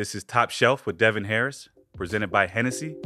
This 0.00 0.14
is 0.14 0.24
Top 0.24 0.48
Shelf 0.48 0.86
with 0.86 0.96
Devin 0.96 1.24
Harris, 1.24 1.68
presented 1.94 2.30
by 2.30 2.46
Hennessy. 2.46 2.96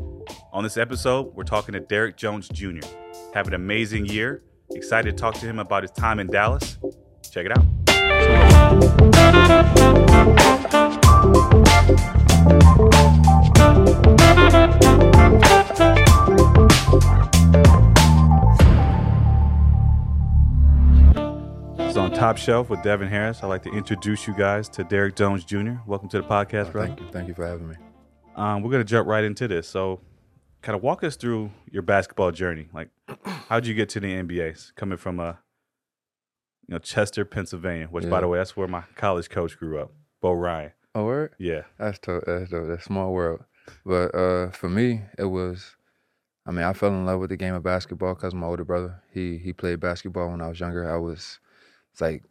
On 0.52 0.62
this 0.62 0.76
episode, 0.76 1.34
we're 1.34 1.42
talking 1.42 1.72
to 1.72 1.80
Derrick 1.80 2.17
Jones 2.17 2.48
Jr. 2.48 2.86
Have 3.34 3.48
an 3.48 3.54
amazing 3.54 4.06
year. 4.06 4.44
Excited 4.71 5.11
to 5.11 5.21
talk 5.21 5.35
to 5.35 5.46
him 5.46 5.59
about 5.59 5.83
his 5.83 5.91
time 5.91 6.21
in 6.21 6.29
Dallas. 6.29 6.79
Check 7.33 7.46
it 7.46 7.59
out. 7.59 7.65
It's 12.46 12.94
Top 22.25 22.38
Shelf 22.38 22.70
with 22.70 22.83
Devin 22.83 23.09
Harris. 23.09 23.43
I'd 23.43 23.48
like 23.48 23.62
to 23.65 23.70
introduce 23.70 24.27
you 24.27 24.33
guys 24.33 24.66
to 24.70 24.84
Derrick 24.84 25.15
Jones 25.15 25.45
Jr. 25.45 25.73
Welcome 25.87 26.09
to 26.09 26.23
the 26.23 26.27
podcast, 26.27 26.69
Oh, 26.69 26.70
brother. 26.70 26.87
thank 26.88 27.01
you. 27.01 27.06
Thank 27.12 27.29
you 27.29 27.34
for 27.34 27.47
having 27.47 27.69
me. 27.69 27.74
Um, 28.34 28.62
we're 28.62 28.70
gonna 28.70 28.82
jump 28.82 29.06
right 29.06 29.23
into 29.23 29.46
this. 29.46 29.69
So, 29.69 30.01
kind 30.62 30.74
of 30.74 30.82
walk 30.82 31.05
us 31.05 31.16
through 31.16 31.51
your 31.70 31.82
basketball 31.82 32.32
journey. 32.32 32.68
Like, 32.73 32.88
how'd 33.51 33.66
you 33.66 33.74
get 33.74 33.91
to 33.91 34.01
the 34.01 34.06
NBA? 34.06 34.74
Coming 34.74 34.96
from 34.96 35.20
a, 35.20 35.38
you 36.66 36.73
know, 36.73 36.79
Chester, 36.79 37.27
Pennsylvania, 37.27 37.88
which, 37.91 38.09
by 38.09 38.23
the 38.23 38.29
way, 38.29 38.38
that's 38.38 38.56
where 38.56 38.68
my 38.68 38.84
college 38.96 39.29
coach 39.29 39.59
grew 39.59 39.79
up, 39.79 39.93
Bo 40.23 40.32
Ryan. 40.32 40.73
Oh, 40.95 41.04
word? 41.04 41.34
Yeah, 41.38 41.65
That's 41.79 41.98
dope. 41.98 42.24
That's 42.27 42.48
dope. 42.51 42.68
That's 42.68 42.84
small 42.84 43.12
world. 43.12 43.45
But 43.84 44.15
uh, 44.15 44.51
for 44.52 44.70
me, 44.70 45.02
it 45.18 45.27
was. 45.27 45.77
I 46.46 46.52
mean, 46.52 46.65
I 46.65 46.73
fell 46.73 46.88
in 46.88 47.04
love 47.04 47.20
with 47.20 47.29
the 47.29 47.37
game 47.37 47.52
of 47.52 47.62
basketball 47.62 48.15
because 48.15 48.32
my 48.32 48.46
older 48.46 48.65
brother 48.65 49.02
he 49.12 49.37
he 49.37 49.52
played 49.52 49.79
basketball 49.80 50.30
when 50.30 50.41
I 50.41 50.48
was 50.48 50.59
younger. 50.59 50.91
I 50.91 50.96
was, 50.96 51.38
it's 51.94 52.00
like 52.00 52.24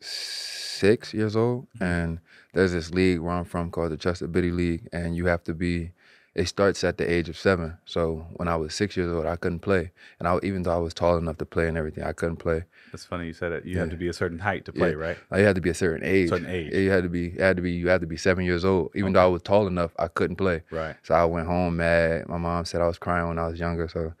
six 0.00 1.12
years 1.12 1.34
old, 1.36 1.66
Mhm. 1.78 1.82
and 1.82 2.18
there's 2.54 2.72
this 2.72 2.92
league 2.92 3.18
where 3.20 3.32
I'm 3.32 3.44
from 3.44 3.70
called 3.70 3.90
the 3.92 3.96
Chester 3.96 4.28
Biddy 4.28 4.50
League, 4.52 4.88
and 4.92 5.16
you 5.16 5.26
have 5.26 5.42
to 5.44 5.54
be. 5.54 5.92
It 6.34 6.48
starts 6.48 6.82
at 6.82 6.96
the 6.96 7.10
age 7.10 7.28
of 7.28 7.36
seven. 7.36 7.76
So 7.84 8.26
when 8.36 8.48
I 8.48 8.56
was 8.56 8.72
six 8.74 8.96
years 8.96 9.12
old, 9.12 9.26
I 9.26 9.36
couldn't 9.36 9.58
play, 9.58 9.90
and 10.18 10.26
I 10.26 10.38
even 10.42 10.62
though 10.62 10.72
I 10.74 10.78
was 10.78 10.94
tall 10.94 11.18
enough 11.18 11.36
to 11.38 11.44
play 11.44 11.68
and 11.68 11.76
everything, 11.76 12.04
I 12.04 12.12
couldn't 12.12 12.36
play. 12.36 12.64
that's 12.90 13.04
funny 13.06 13.26
you 13.26 13.32
said 13.32 13.52
it. 13.52 13.64
You 13.64 13.78
have 13.78 13.88
Yeah. 13.88 13.92
to 13.92 13.96
be 13.96 14.08
a 14.08 14.12
certain 14.12 14.38
height 14.38 14.64
to 14.66 14.72
play, 14.72 14.90
Yeah. 14.90 14.96
right? 14.96 15.18
You 15.34 15.44
had 15.44 15.54
to 15.56 15.62
be 15.62 15.70
a 15.70 15.74
certain 15.74 16.04
age. 16.06 16.28
Certain 16.28 16.46
age. 16.46 16.74
You 16.74 16.90
had 16.90 17.02
to 17.04 17.08
be. 17.08 17.28
It 17.28 17.40
had 17.40 17.56
to 17.56 17.62
be. 17.62 17.70
You 17.72 17.88
had 17.88 18.02
to 18.02 18.06
be 18.06 18.16
seven 18.18 18.44
years 18.44 18.64
old. 18.66 18.92
Even 18.94 19.12
though 19.14 19.24
I 19.24 19.26
was 19.28 19.40
tall 19.42 19.66
enough, 19.66 19.92
I 19.98 20.08
couldn't 20.08 20.36
play. 20.36 20.62
Right. 20.70 20.94
So 21.02 21.14
I 21.14 21.24
went 21.24 21.46
home 21.46 21.76
mad. 21.78 22.28
My 22.28 22.36
mom 22.38 22.64
said 22.66 22.80
I 22.82 22.86
was 22.86 22.98
crying 22.98 23.28
when 23.28 23.38
I 23.38 23.46
was 23.48 23.58
younger. 23.58 23.88
So, 23.88 24.12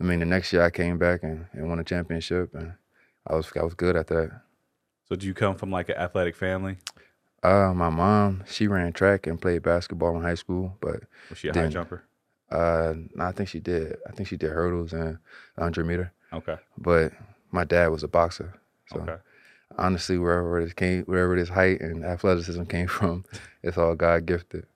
I 0.00 0.04
mean, 0.04 0.20
the 0.20 0.24
next 0.26 0.52
year 0.52 0.62
I 0.62 0.70
came 0.70 0.98
back 0.98 1.22
and, 1.24 1.46
and 1.52 1.68
won 1.68 1.78
a 1.80 1.84
championship, 1.84 2.54
and 2.54 2.74
I 3.26 3.34
was 3.34 3.50
I 3.58 3.62
was 3.62 3.74
good 3.74 3.96
at 3.96 4.08
that. 4.08 4.42
So, 5.08 5.16
do 5.16 5.26
you 5.26 5.34
come 5.34 5.56
from 5.56 5.70
like 5.70 5.88
an 5.88 5.96
athletic 5.96 6.36
family? 6.36 6.76
Uh, 7.42 7.72
my 7.74 7.90
mom 7.90 8.44
she 8.48 8.68
ran 8.68 8.92
track 8.92 9.26
and 9.26 9.40
played 9.40 9.62
basketball 9.62 10.16
in 10.16 10.22
high 10.22 10.34
school, 10.36 10.76
but 10.80 11.00
Was 11.28 11.38
she 11.38 11.48
a 11.48 11.54
high 11.54 11.68
jumper? 11.68 12.04
uh, 12.50 12.94
no, 13.14 13.24
I 13.24 13.32
think 13.32 13.48
she 13.48 13.58
did. 13.60 13.96
I 14.08 14.12
think 14.12 14.28
she 14.28 14.36
did 14.36 14.50
hurdles 14.50 14.92
and 14.92 15.18
100 15.56 15.84
meter. 15.86 16.12
Okay. 16.32 16.56
But 16.78 17.12
my 17.50 17.64
dad 17.64 17.88
was 17.88 18.02
a 18.02 18.08
boxer, 18.08 18.54
so 18.86 19.00
Okay. 19.00 19.16
honestly, 19.76 20.18
wherever 20.18 20.62
this 20.62 20.72
came, 20.74 21.02
wherever 21.04 21.34
this 21.36 21.48
height 21.48 21.80
and 21.80 22.04
athleticism 22.04 22.64
came 22.64 22.86
from, 22.98 23.24
it's 23.62 23.76
all 23.78 23.94
God 23.94 24.26
gifted. 24.26 24.66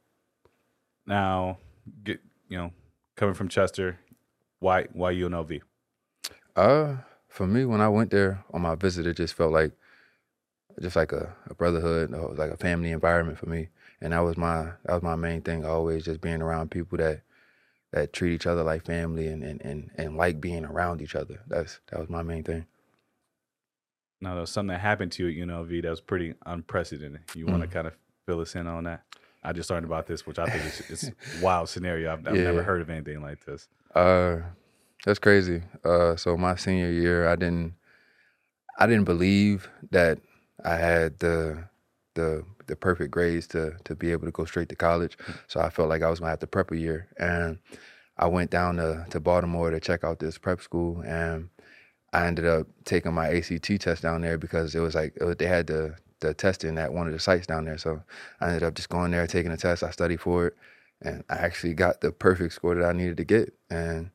Now, 1.06 1.58
get 2.03 2.20
you 2.48 2.58
know, 2.58 2.72
coming 3.14 3.34
from 3.34 3.48
Chester, 3.48 3.98
why 4.58 4.86
why 4.92 5.12
UNLV? 5.14 5.60
Uh, 6.56 6.97
for 7.36 7.46
me, 7.46 7.66
when 7.66 7.82
I 7.82 7.88
went 7.90 8.10
there 8.10 8.42
on 8.54 8.62
my 8.62 8.74
visit, 8.76 9.06
it 9.06 9.18
just 9.18 9.34
felt 9.34 9.52
like 9.52 9.72
just 10.80 10.96
like 10.96 11.12
a, 11.12 11.34
a 11.50 11.54
brotherhood, 11.54 12.14
or 12.14 12.34
like 12.34 12.50
a 12.50 12.56
family 12.56 12.90
environment 12.92 13.38
for 13.38 13.46
me, 13.46 13.68
and 14.00 14.14
that 14.14 14.20
was 14.20 14.38
my 14.38 14.70
that 14.84 14.94
was 14.94 15.02
my 15.02 15.16
main 15.16 15.42
thing. 15.42 15.62
Always 15.62 16.06
just 16.06 16.22
being 16.22 16.40
around 16.40 16.70
people 16.70 16.96
that 16.96 17.20
that 17.92 18.14
treat 18.14 18.34
each 18.34 18.46
other 18.46 18.62
like 18.62 18.86
family 18.86 19.26
and 19.26 19.42
and 19.42 19.60
and, 19.60 19.90
and 19.96 20.16
like 20.16 20.40
being 20.40 20.64
around 20.64 21.02
each 21.02 21.14
other. 21.14 21.40
That's 21.46 21.78
that 21.90 22.00
was 22.00 22.08
my 22.08 22.22
main 22.22 22.42
thing. 22.42 22.64
Now, 24.22 24.30
there 24.30 24.41
was 24.41 24.50
something 24.50 24.72
that 24.72 24.80
happened 24.80 25.12
to 25.12 25.28
you 25.28 25.42
at 25.42 25.48
UNLV 25.48 25.82
that 25.82 25.91
was 25.91 26.00
pretty 26.00 26.32
unprecedented. 26.46 27.20
You 27.34 27.44
want 27.44 27.60
to 27.60 27.69
kind 27.69 27.86
of 27.86 27.92
fill 28.25 28.41
us 28.41 28.54
in 28.54 28.66
on 28.66 28.84
that? 28.84 29.02
I 29.44 29.52
just 29.52 29.69
learned 29.69 29.84
about 29.84 30.06
this, 30.06 30.26
which 30.26 30.38
I 30.38 30.46
think 30.46 30.64
is 30.64 30.82
it's 30.88 31.04
a 31.08 31.12
wild 31.42 31.69
scenario. 31.69 32.14
I've, 32.14 32.26
I've 32.26 32.34
never 32.34 32.62
heard 32.62 32.80
of 32.80 32.88
anything 32.88 33.20
like 33.20 33.44
this. 33.44 33.69
Uh, 33.94 34.38
that's 35.06 35.21
crazy. 35.21 35.62
Uh, 35.84 36.17
so 36.17 36.37
my 36.37 36.56
senior 36.56 36.91
year, 36.93 37.28
I 37.28 37.37
didn't, 37.37 37.77
I 38.78 38.87
didn't 38.87 39.06
believe 39.06 39.71
that 39.93 40.19
I 40.65 40.77
had 40.77 41.21
the, 41.21 41.65
the, 42.15 42.44
the 42.67 42.77
perfect 42.77 43.12
grades 43.12 43.49
to 43.49 43.77
to 43.84 43.97
be 43.97 44.12
able 44.12 44.27
to 44.27 44.33
go 44.33 44.47
straight 44.47 44.71
to 44.71 44.77
college. 44.77 45.19
So 45.49 45.61
I 45.61 45.71
felt 45.71 45.89
like 45.91 46.03
I 46.03 46.11
was 46.11 46.21
gonna 46.21 46.31
have 46.31 46.41
to 46.41 46.49
prep 46.49 46.72
a 46.72 46.78
year, 46.78 47.09
and 47.19 47.59
I 48.19 48.28
went 48.28 48.50
down 48.50 48.77
to 48.78 49.06
to 49.11 49.21
Baltimore 49.21 49.71
to 49.71 49.81
check 49.81 50.05
out 50.05 50.19
this 50.21 50.39
prep 50.39 50.61
school, 50.62 51.03
and 51.03 51.50
I 52.12 52.27
ended 52.27 52.47
up 52.47 52.69
taking 52.84 53.15
my 53.15 53.28
ACT 53.28 53.81
test 53.81 54.03
down 54.03 54.23
there 54.23 54.38
because 54.38 54.75
it 54.75 54.81
was 54.81 54.94
like 54.97 55.15
it 55.21 55.25
was, 55.25 55.37
they 55.37 55.47
had 55.47 55.69
the 55.69 55.97
the 56.21 56.34
testing 56.34 56.78
at 56.78 56.93
one 56.94 57.06
of 57.06 57.12
the 57.12 57.21
sites 57.21 57.47
down 57.47 57.67
there. 57.67 57.78
So 57.78 58.03
I 58.41 58.49
ended 58.49 58.65
up 58.65 58.75
just 58.75 58.91
going 58.91 59.12
there, 59.12 59.27
taking 59.28 59.53
the 59.53 59.59
test. 59.59 59.84
I 59.84 59.91
studied 59.91 60.21
for 60.21 60.49
it, 60.49 60.56
and 61.03 61.25
I 61.31 61.37
actually 61.37 61.75
got 61.75 62.00
the 62.00 62.12
perfect 62.12 62.55
score 62.55 62.75
that 62.75 62.87
I 62.87 62.93
needed 62.93 63.19
to 63.19 63.25
get. 63.25 63.55
And 63.71 64.11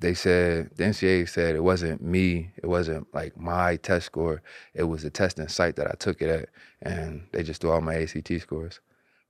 they 0.00 0.14
said 0.14 0.70
the 0.76 0.84
NCAA 0.84 1.28
said 1.28 1.54
it 1.54 1.62
wasn't 1.62 2.02
me, 2.02 2.50
it 2.56 2.66
wasn't 2.66 3.06
like 3.14 3.36
my 3.36 3.76
test 3.76 4.06
score. 4.06 4.42
It 4.74 4.84
was 4.84 5.02
the 5.02 5.10
testing 5.10 5.48
site 5.48 5.76
that 5.76 5.88
I 5.88 5.94
took 5.98 6.22
it 6.22 6.30
at, 6.30 6.48
and 6.82 7.26
they 7.32 7.42
just 7.42 7.60
threw 7.60 7.70
all 7.70 7.80
my 7.80 7.96
ACT 7.96 8.40
scores. 8.40 8.80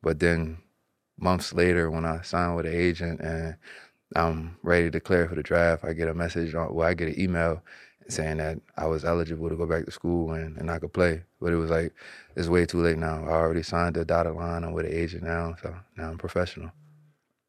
But 0.02 0.20
then 0.20 0.58
months 1.18 1.52
later, 1.52 1.90
when 1.90 2.04
I 2.04 2.22
signed 2.22 2.56
with 2.56 2.66
an 2.66 2.74
agent 2.74 3.20
and 3.20 3.56
I'm 4.16 4.56
ready 4.62 4.84
to 4.84 4.90
declare 4.90 5.28
for 5.28 5.34
the 5.34 5.42
draft, 5.42 5.84
I 5.84 5.92
get 5.92 6.08
a 6.08 6.14
message 6.14 6.54
on, 6.54 6.72
well, 6.74 6.88
I 6.88 6.94
get 6.94 7.08
an 7.08 7.20
email 7.20 7.62
saying 8.08 8.38
that 8.38 8.58
I 8.76 8.86
was 8.86 9.04
eligible 9.04 9.48
to 9.48 9.56
go 9.56 9.66
back 9.66 9.84
to 9.84 9.90
school 9.90 10.32
and, 10.32 10.56
and 10.56 10.70
I 10.70 10.78
could 10.78 10.92
play. 10.92 11.22
But 11.40 11.52
it 11.52 11.56
was 11.56 11.70
like, 11.70 11.92
it's 12.36 12.48
way 12.48 12.66
too 12.66 12.82
late 12.82 12.98
now. 12.98 13.24
I 13.24 13.32
already 13.32 13.62
signed 13.62 13.96
the 13.96 14.04
dotted 14.04 14.34
line. 14.34 14.64
I'm 14.64 14.72
with 14.72 14.86
an 14.86 14.92
agent 14.92 15.24
now, 15.24 15.54
so 15.62 15.74
now 15.96 16.10
I'm 16.10 16.18
professional. 16.18 16.72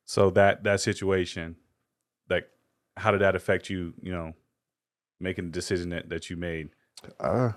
So 0.06 0.30
that 0.32 0.64
that 0.64 0.82
situation, 0.82 1.56
how 2.98 3.12
did 3.12 3.22
that 3.22 3.36
affect 3.36 3.70
you? 3.70 3.94
You 4.02 4.12
know, 4.12 4.34
making 5.20 5.46
the 5.46 5.52
decision 5.52 5.90
that, 5.90 6.10
that 6.10 6.30
you 6.30 6.38
made. 6.38 6.70
Uh, 7.20 7.52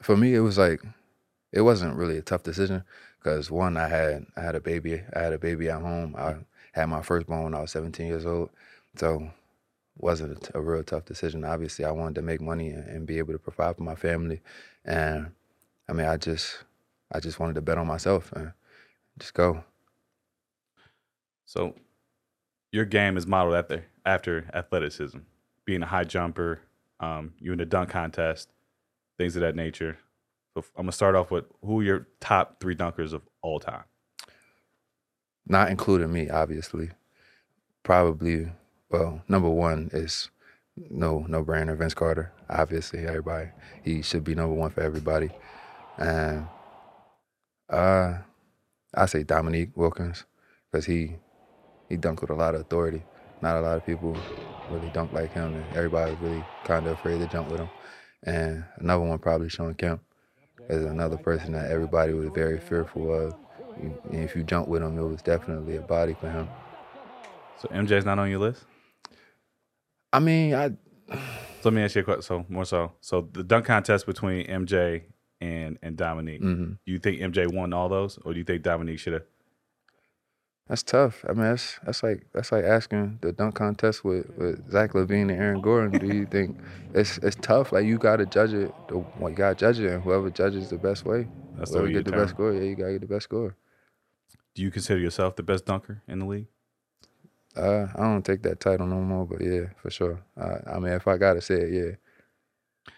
for 0.00 0.16
me, 0.16 0.34
it 0.34 0.40
was 0.40 0.58
like 0.58 0.82
it 1.52 1.62
wasn't 1.62 1.96
really 1.96 2.18
a 2.18 2.22
tough 2.22 2.42
decision 2.42 2.84
because 3.18 3.50
one, 3.50 3.76
I 3.76 3.88
had 3.88 4.26
I 4.36 4.40
had 4.40 4.54
a 4.54 4.60
baby. 4.60 5.02
I 5.14 5.18
had 5.20 5.32
a 5.32 5.38
baby 5.38 5.68
at 5.68 5.80
home. 5.80 6.14
I 6.16 6.36
had 6.72 6.86
my 6.86 7.02
firstborn 7.02 7.44
when 7.44 7.54
I 7.54 7.60
was 7.60 7.70
17 7.70 8.06
years 8.06 8.26
old, 8.26 8.50
so 8.96 9.30
wasn't 9.98 10.50
a 10.54 10.60
real 10.60 10.82
tough 10.82 11.04
decision. 11.04 11.44
Obviously, 11.44 11.84
I 11.84 11.90
wanted 11.90 12.16
to 12.16 12.22
make 12.22 12.40
money 12.40 12.70
and, 12.70 12.88
and 12.88 13.06
be 13.06 13.18
able 13.18 13.32
to 13.32 13.38
provide 13.38 13.76
for 13.76 13.82
my 13.82 13.94
family, 13.94 14.40
and 14.84 15.30
I 15.88 15.92
mean, 15.92 16.06
I 16.06 16.16
just 16.16 16.64
I 17.12 17.20
just 17.20 17.38
wanted 17.38 17.54
to 17.54 17.60
bet 17.60 17.78
on 17.78 17.86
myself 17.86 18.32
and 18.32 18.52
just 19.18 19.34
go. 19.34 19.62
So, 21.44 21.74
your 22.72 22.86
game 22.86 23.18
is 23.18 23.26
modeled 23.26 23.56
after 23.56 23.86
after 24.06 24.50
athleticism, 24.54 25.18
being 25.66 25.84
a 25.84 25.86
high 25.86 26.04
jumper. 26.04 26.62
Um, 27.00 27.34
you 27.40 27.52
in 27.52 27.60
a 27.60 27.66
dunk 27.66 27.90
contest, 27.90 28.50
things 29.18 29.36
of 29.36 29.42
that 29.42 29.56
nature. 29.56 29.98
So 30.54 30.64
I'm 30.76 30.84
gonna 30.84 30.92
start 30.92 31.16
off 31.16 31.30
with 31.30 31.46
who 31.64 31.80
are 31.80 31.84
your 31.84 32.08
top 32.20 32.60
three 32.60 32.76
dunkers 32.76 33.12
of 33.14 33.22
all 33.42 33.60
time. 33.60 33.84
not 35.46 35.70
including 35.70 36.12
me, 36.12 36.30
obviously. 36.30 36.90
Probably, 37.84 38.52
well, 38.90 39.22
number 39.28 39.50
one 39.50 39.90
is 39.92 40.30
no 40.76 41.20
no 41.28 41.44
brainer, 41.44 41.76
Vince 41.76 41.94
Carter. 41.94 42.32
Obviously, 42.50 43.06
everybody 43.06 43.50
he 43.84 44.02
should 44.02 44.24
be 44.24 44.34
number 44.34 44.54
one 44.54 44.70
for 44.70 44.82
everybody. 44.82 45.30
And 45.98 46.48
uh, 47.70 48.18
I 48.94 49.06
say 49.06 49.22
Dominique 49.24 49.76
Wilkins 49.76 50.24
because 50.70 50.86
he 50.86 51.16
he 51.92 51.98
dunked 51.98 52.22
with 52.22 52.30
a 52.30 52.34
lot 52.34 52.54
of 52.54 52.62
authority. 52.62 53.04
Not 53.42 53.56
a 53.56 53.60
lot 53.60 53.76
of 53.76 53.84
people 53.84 54.26
really 54.70 54.90
dunk 54.90 55.12
like 55.12 55.32
him, 55.32 55.54
and 55.56 55.76
everybody 55.76 56.12
was 56.12 56.20
really 56.20 56.48
kind 56.64 56.86
of 56.86 56.94
afraid 56.94 57.18
to 57.20 57.26
jump 57.28 57.48
with 57.50 57.60
him. 57.60 57.70
And 58.24 58.64
another 58.78 59.04
one 59.04 59.18
probably 59.18 59.48
Shawn 59.50 59.74
Kemp 59.74 60.00
is 60.68 60.84
another 60.84 61.18
person 61.18 61.52
that 61.52 61.70
everybody 61.70 62.14
was 62.14 62.30
very 62.30 62.58
fearful 62.60 63.12
of. 63.14 63.34
And 63.76 63.98
If 64.10 64.34
you 64.36 64.44
jump 64.44 64.68
with 64.68 64.82
him, 64.82 64.98
it 64.98 65.02
was 65.02 65.22
definitely 65.22 65.76
a 65.76 65.82
body 65.82 66.14
for 66.14 66.30
him. 66.30 66.48
So 67.56 67.68
MJ's 67.70 68.04
not 68.04 68.18
on 68.18 68.30
your 68.30 68.40
list. 68.40 68.64
I 70.12 70.20
mean, 70.20 70.54
I 70.54 70.70
So 71.60 71.68
let 71.70 71.74
me 71.74 71.82
ask 71.82 71.94
you 71.94 72.02
a 72.02 72.04
question. 72.04 72.22
So 72.22 72.46
more 72.48 72.64
so, 72.64 72.92
so 73.00 73.28
the 73.32 73.42
dunk 73.44 73.66
contest 73.66 74.06
between 74.06 74.46
MJ 74.46 75.04
and 75.40 75.78
and 75.82 75.96
Dominique. 75.96 76.40
mhm. 76.42 76.78
Do 76.86 76.92
you 76.92 76.98
think 76.98 77.20
MJ 77.20 77.46
won 77.52 77.72
all 77.72 77.88
those, 77.88 78.18
or 78.18 78.32
do 78.32 78.38
you 78.38 78.44
think 78.44 78.62
Dominique 78.62 78.98
should 78.98 79.14
have? 79.14 79.24
That's 80.68 80.82
tough. 80.82 81.24
I 81.28 81.32
mean, 81.32 81.42
that's 81.42 81.78
that's 81.84 82.02
like 82.02 82.26
that's 82.32 82.52
like 82.52 82.64
asking 82.64 83.18
the 83.20 83.32
dunk 83.32 83.56
contest 83.56 84.04
with, 84.04 84.26
with 84.36 84.70
Zach 84.70 84.92
LaVine 84.92 85.22
and 85.22 85.32
Aaron 85.32 85.60
Gordon. 85.60 85.98
Do 85.98 86.14
you 86.14 86.24
think 86.24 86.56
it's 86.94 87.18
it's 87.18 87.36
tough? 87.36 87.72
Like 87.72 87.84
you 87.84 87.98
got 87.98 88.16
to 88.16 88.26
judge 88.26 88.52
it. 88.52 88.72
The, 88.88 89.04
well, 89.18 89.30
you 89.30 89.36
got 89.36 89.50
to 89.50 89.54
judge 89.54 89.80
it, 89.80 89.90
and 89.92 90.02
whoever 90.02 90.30
judges 90.30 90.70
the 90.70 90.78
best 90.78 91.04
way, 91.04 91.26
That's 91.58 91.70
whoever 91.70 91.88
get 91.88 92.04
the 92.04 92.12
best 92.12 92.30
score, 92.30 92.54
yeah, 92.54 92.62
you 92.62 92.76
got 92.76 92.86
to 92.86 92.92
get 92.92 93.00
the 93.02 93.06
best 93.14 93.24
score. 93.24 93.56
Do 94.54 94.62
you 94.62 94.70
consider 94.70 95.00
yourself 95.00 95.36
the 95.36 95.42
best 95.42 95.66
dunker 95.66 96.02
in 96.06 96.20
the 96.20 96.26
league? 96.26 96.46
Uh, 97.56 97.86
I 97.94 98.02
don't 98.04 98.24
take 98.24 98.42
that 98.44 98.60
title 98.60 98.86
no 98.86 99.00
more, 99.00 99.26
but 99.26 99.42
yeah, 99.42 99.66
for 99.76 99.90
sure. 99.90 100.22
Uh, 100.40 100.58
I 100.66 100.78
mean, 100.78 100.92
if 100.92 101.06
I 101.06 101.18
gotta 101.18 101.40
say 101.40 101.54
it, 101.56 101.72
yeah. 101.72 102.94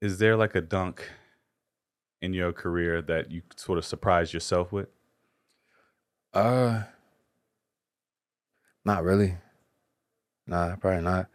Is 0.00 0.18
there 0.18 0.36
like 0.36 0.54
a 0.54 0.60
dunk 0.60 1.10
in 2.22 2.32
your 2.32 2.52
career 2.52 3.02
that 3.02 3.30
you 3.30 3.42
sort 3.56 3.78
of 3.78 3.84
surprised 3.84 4.32
yourself 4.32 4.72
with? 4.72 4.88
Uh, 6.34 6.82
not 8.84 9.04
really. 9.04 9.36
Nah, 10.46 10.76
probably 10.76 11.02
not. 11.02 11.26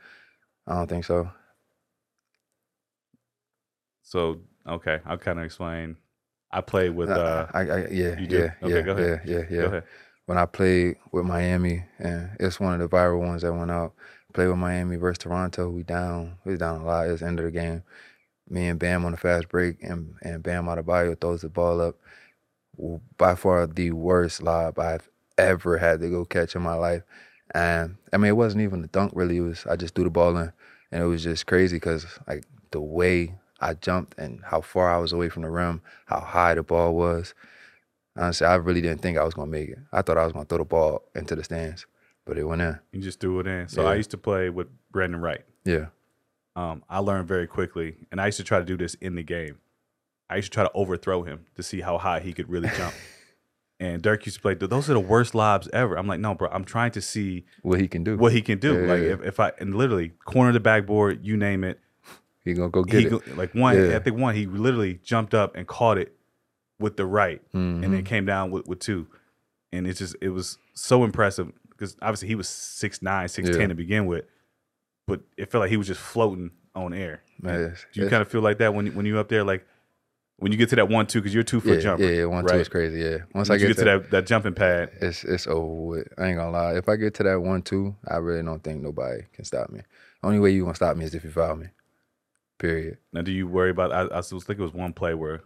I 0.68 0.76
don't 0.76 0.88
think 0.88 1.06
so. 1.06 1.30
So 4.04 4.42
okay, 4.68 5.00
I'll 5.06 5.18
kind 5.18 5.40
of 5.40 5.46
explain. 5.46 5.98
I 6.52 6.62
played 6.62 6.96
with. 6.96 7.10
Uh, 7.10 7.48
I, 7.54 7.60
I, 7.62 7.88
yeah, 7.88 8.20
you 8.20 8.28
yeah, 8.30 8.52
Okay, 8.62 8.76
yeah, 8.76 8.82
go 8.82 8.92
ahead. 8.92 9.22
yeah, 9.26 9.38
yeah, 9.40 9.46
yeah. 9.50 9.70
Go. 9.70 9.82
When 10.26 10.38
I 10.38 10.46
played 10.46 10.98
with 11.12 11.26
Miami, 11.26 11.86
and 11.98 12.32
it's 12.40 12.60
one 12.60 12.80
of 12.80 12.80
the 12.80 12.96
viral 12.96 13.20
ones 13.20 13.42
that 13.42 13.54
went 13.54 13.72
out. 13.72 13.94
Played 14.34 14.50
with 14.50 14.58
Miami 14.58 14.96
versus 14.98 15.18
Toronto. 15.20 15.70
We 15.70 15.82
down. 15.82 16.38
We 16.46 16.52
was 16.52 16.60
down 16.60 16.82
a 16.82 16.86
lot. 16.86 17.08
It 17.08 17.12
was 17.12 17.22
the 17.22 17.28
end 17.28 17.40
of 17.40 17.46
the 17.46 17.52
game. 17.52 17.82
Me 18.48 18.68
and 18.68 18.80
Bam 18.80 19.06
on 19.06 19.12
the 19.12 19.18
fast 19.18 19.50
break, 19.50 19.82
and 19.82 20.14
and 20.22 20.44
Bam 20.44 20.66
Adebayo 20.66 21.20
throws 21.20 21.42
the 21.42 21.50
ball 21.50 21.82
up. 21.82 21.96
By 23.18 23.36
far 23.36 23.68
the 23.68 23.92
worst 23.92 24.42
lob 24.42 24.80
I've 24.80 25.10
ever 25.38 25.78
had 25.78 26.00
to 26.02 26.10
go 26.10 26.26
catch 26.26 26.56
in 26.56 26.62
my 26.62 26.76
life. 26.76 27.04
And 27.54 27.98
I 28.14 28.18
mean, 28.18 28.30
it 28.30 28.38
wasn't 28.38 28.64
even 28.64 28.84
a 28.84 28.88
dunk 28.88 29.12
really. 29.16 29.38
It 29.38 29.42
was 29.42 29.66
I 29.66 29.76
just 29.76 29.96
threw 29.96 30.04
the 30.04 30.10
ball 30.10 30.38
in, 30.38 30.52
and 30.92 31.04
it 31.04 31.08
was 31.08 31.24
just 31.24 31.46
crazy 31.48 31.78
because 31.78 32.06
like 32.28 32.46
the 32.72 32.82
way 32.82 33.36
I 33.60 33.74
jumped 33.74 34.18
and 34.18 34.42
how 34.46 34.62
far 34.62 34.94
I 34.94 34.98
was 34.98 35.12
away 35.12 35.30
from 35.30 35.42
the 35.44 35.50
rim, 35.50 35.82
how 36.06 36.20
high 36.20 36.54
the 36.54 36.64
ball 36.64 36.96
was. 36.96 37.34
Honestly, 38.16 38.48
I 38.48 38.56
really 38.56 38.82
didn't 38.82 39.02
think 39.02 39.18
I 39.18 39.24
was 39.24 39.34
gonna 39.34 39.52
make 39.52 39.70
it. 39.70 39.80
I 39.92 40.02
thought 40.02 40.18
I 40.18 40.24
was 40.24 40.34
gonna 40.34 40.46
throw 40.46 40.60
the 40.60 40.66
ball 40.66 41.04
into 41.16 41.36
the 41.36 41.44
stands, 41.44 41.86
but 42.26 42.38
it 42.38 42.44
went 42.44 42.62
in. 42.62 42.78
You 42.92 43.02
just 43.02 43.20
threw 43.20 43.40
it 43.40 43.48
in. 43.48 43.68
So 43.68 43.84
Yeah. 43.84 43.90
I 43.90 43.96
used 43.96 44.12
to 44.12 44.18
play 44.18 44.50
with 44.50 44.68
Brandan 44.92 45.22
Wright. 45.22 45.44
Yeah, 45.66 45.88
Um, 46.56 46.84
I 46.90 47.00
learned 47.00 47.28
very 47.28 47.48
quickly, 47.48 47.96
and 48.12 48.20
I 48.20 48.26
used 48.28 48.38
to 48.38 48.44
try 48.44 48.60
to 48.60 48.66
do 48.66 48.76
this 48.78 48.94
in 48.96 49.16
the 49.16 49.24
game. 49.24 49.60
I 50.30 50.36
used 50.38 50.52
to 50.52 50.56
try 50.56 50.64
to 50.64 50.72
overthrow 50.74 51.24
him 51.24 51.46
to 51.56 51.64
see 51.64 51.82
how 51.82 51.98
high 51.98 52.20
he 52.20 52.34
could 52.34 52.50
really 52.50 52.70
jump. 52.78 52.94
and 53.80 54.02
Dirk 54.02 54.26
used 54.26 54.38
to 54.38 54.42
play. 54.42 54.54
Those 54.54 54.90
are 54.90 54.94
the 54.94 55.00
worst 55.00 55.34
lobs 55.34 55.68
ever. 55.74 55.98
I'm 55.98 56.08
like, 56.08 56.20
no, 56.20 56.36
bro. 56.36 56.50
I'm 56.52 56.66
trying 56.66 56.92
to 56.92 57.02
see 57.02 57.46
what 57.64 57.80
he 57.82 57.88
can 57.88 58.04
do. 58.04 58.18
what 58.18 58.32
he 58.34 58.42
can 58.42 58.60
do. 58.60 58.74
Yeah, 58.82 58.88
like 58.94 59.02
yeah. 59.02 59.14
if, 59.14 59.22
if 59.24 59.40
I 59.40 59.52
and 59.60 59.76
literally 59.76 60.10
corner 60.26 60.52
the 60.52 60.60
backboard, 60.60 61.26
you 61.26 61.36
name 61.38 61.64
it. 61.64 61.80
he 62.44 62.54
gonna 62.54 62.70
go 62.70 62.84
get 62.84 63.00
he 63.02 63.08
it. 63.08 63.38
like 63.38 63.54
one. 63.56 63.76
Yeah. 63.78 63.96
I 63.96 64.00
think 64.00 64.18
one. 64.18 64.36
He 64.36 64.46
literally 64.46 65.00
jumped 65.04 65.34
up 65.34 65.56
and 65.56 65.68
caught 65.68 65.98
it 65.98 66.16
with 66.80 66.96
the 66.98 67.06
right, 67.06 67.42
and 67.54 67.84
Mm-hmm. 67.84 67.92
then 67.94 68.04
came 68.04 68.26
down 68.26 68.52
with, 68.52 68.68
with 68.68 68.80
two. 68.80 69.08
And 69.72 69.86
it 69.88 69.94
just 69.94 70.16
it 70.22 70.30
was 70.30 70.58
so 70.74 71.04
impressive 71.04 71.52
because 71.70 71.96
obviously 72.02 72.28
he 72.28 72.36
was 72.36 72.48
six 72.50 73.02
nine, 73.02 73.28
six 73.28 73.50
ten 73.56 73.70
to 73.70 73.76
begin 73.76 74.06
with, 74.06 74.26
but 75.08 75.22
it 75.38 75.52
felt 75.52 75.62
like 75.62 75.70
he 75.72 75.78
was 75.78 75.88
just 75.88 76.00
floating 76.02 76.52
on 76.76 76.94
air. 76.94 77.22
Man, 77.42 77.56
it's- 77.62 77.86
Do 77.94 78.00
you 78.02 78.06
it's- 78.06 78.10
kind 78.12 78.22
of 78.22 78.28
feel 78.30 78.42
like 78.42 78.58
that 78.60 78.74
when 78.74 78.88
you- 78.88 78.92
when 78.94 79.06
you 79.06 79.18
up 79.20 79.30
there, 79.30 79.44
like 79.44 79.66
when 80.40 80.52
you 80.52 80.58
get 80.58 80.70
to 80.70 80.76
that 80.78 80.90
one 80.90 81.06
two 81.08 81.20
because 81.20 81.34
you're 81.34 81.42
a 81.42 81.46
two 81.46 81.62
foot 81.62 81.76
yeah, 81.76 81.80
jumper. 81.82 82.04
yeah, 82.04 82.10
yeah. 82.20 82.26
One 82.26 82.44
two 82.46 82.52
right? 82.54 82.62
is 82.62 82.68
crazy. 82.70 83.00
Yeah, 83.02 83.18
once 83.34 83.48
Once 83.48 83.50
I 83.52 83.54
you 83.56 83.60
get, 83.60 83.68
get 83.68 83.78
to 83.78 83.86
that, 83.86 84.12
that 84.12 84.26
jumping 84.26 84.54
pad, 84.56 84.92
it's 85.02 85.24
it's 85.24 85.48
over 85.48 85.66
with. 85.86 86.08
I 86.18 86.28
ain't 86.28 86.38
gonna 86.38 86.52
lie. 86.52 86.74
If 86.76 86.90
I 86.90 86.96
get 86.96 87.14
to 87.16 87.24
that 87.24 87.42
one 87.42 87.62
two, 87.62 87.96
I 88.08 88.18
really 88.18 88.44
don't 88.44 88.64
think 88.64 88.82
nobody 88.82 89.24
can 89.34 89.46
stop 89.46 89.70
me. 89.70 89.82
Only 90.24 90.40
way 90.40 90.52
you 90.52 90.64
gonna 90.64 90.76
stop 90.76 90.98
me 90.98 91.06
is 91.06 91.14
if 91.16 91.24
you 91.24 91.30
foul 91.30 91.56
me. 91.56 91.68
Period. 92.58 92.98
now 93.14 93.22
do 93.22 93.32
you 93.32 93.48
worry 93.48 93.70
about? 93.70 93.94
I, 93.94 94.02
I 94.02 94.18
was 94.18 94.30
thinking 94.30 94.60
it 94.60 94.62
was 94.62 94.74
one 94.74 94.92
play 94.92 95.14
where 95.14 95.42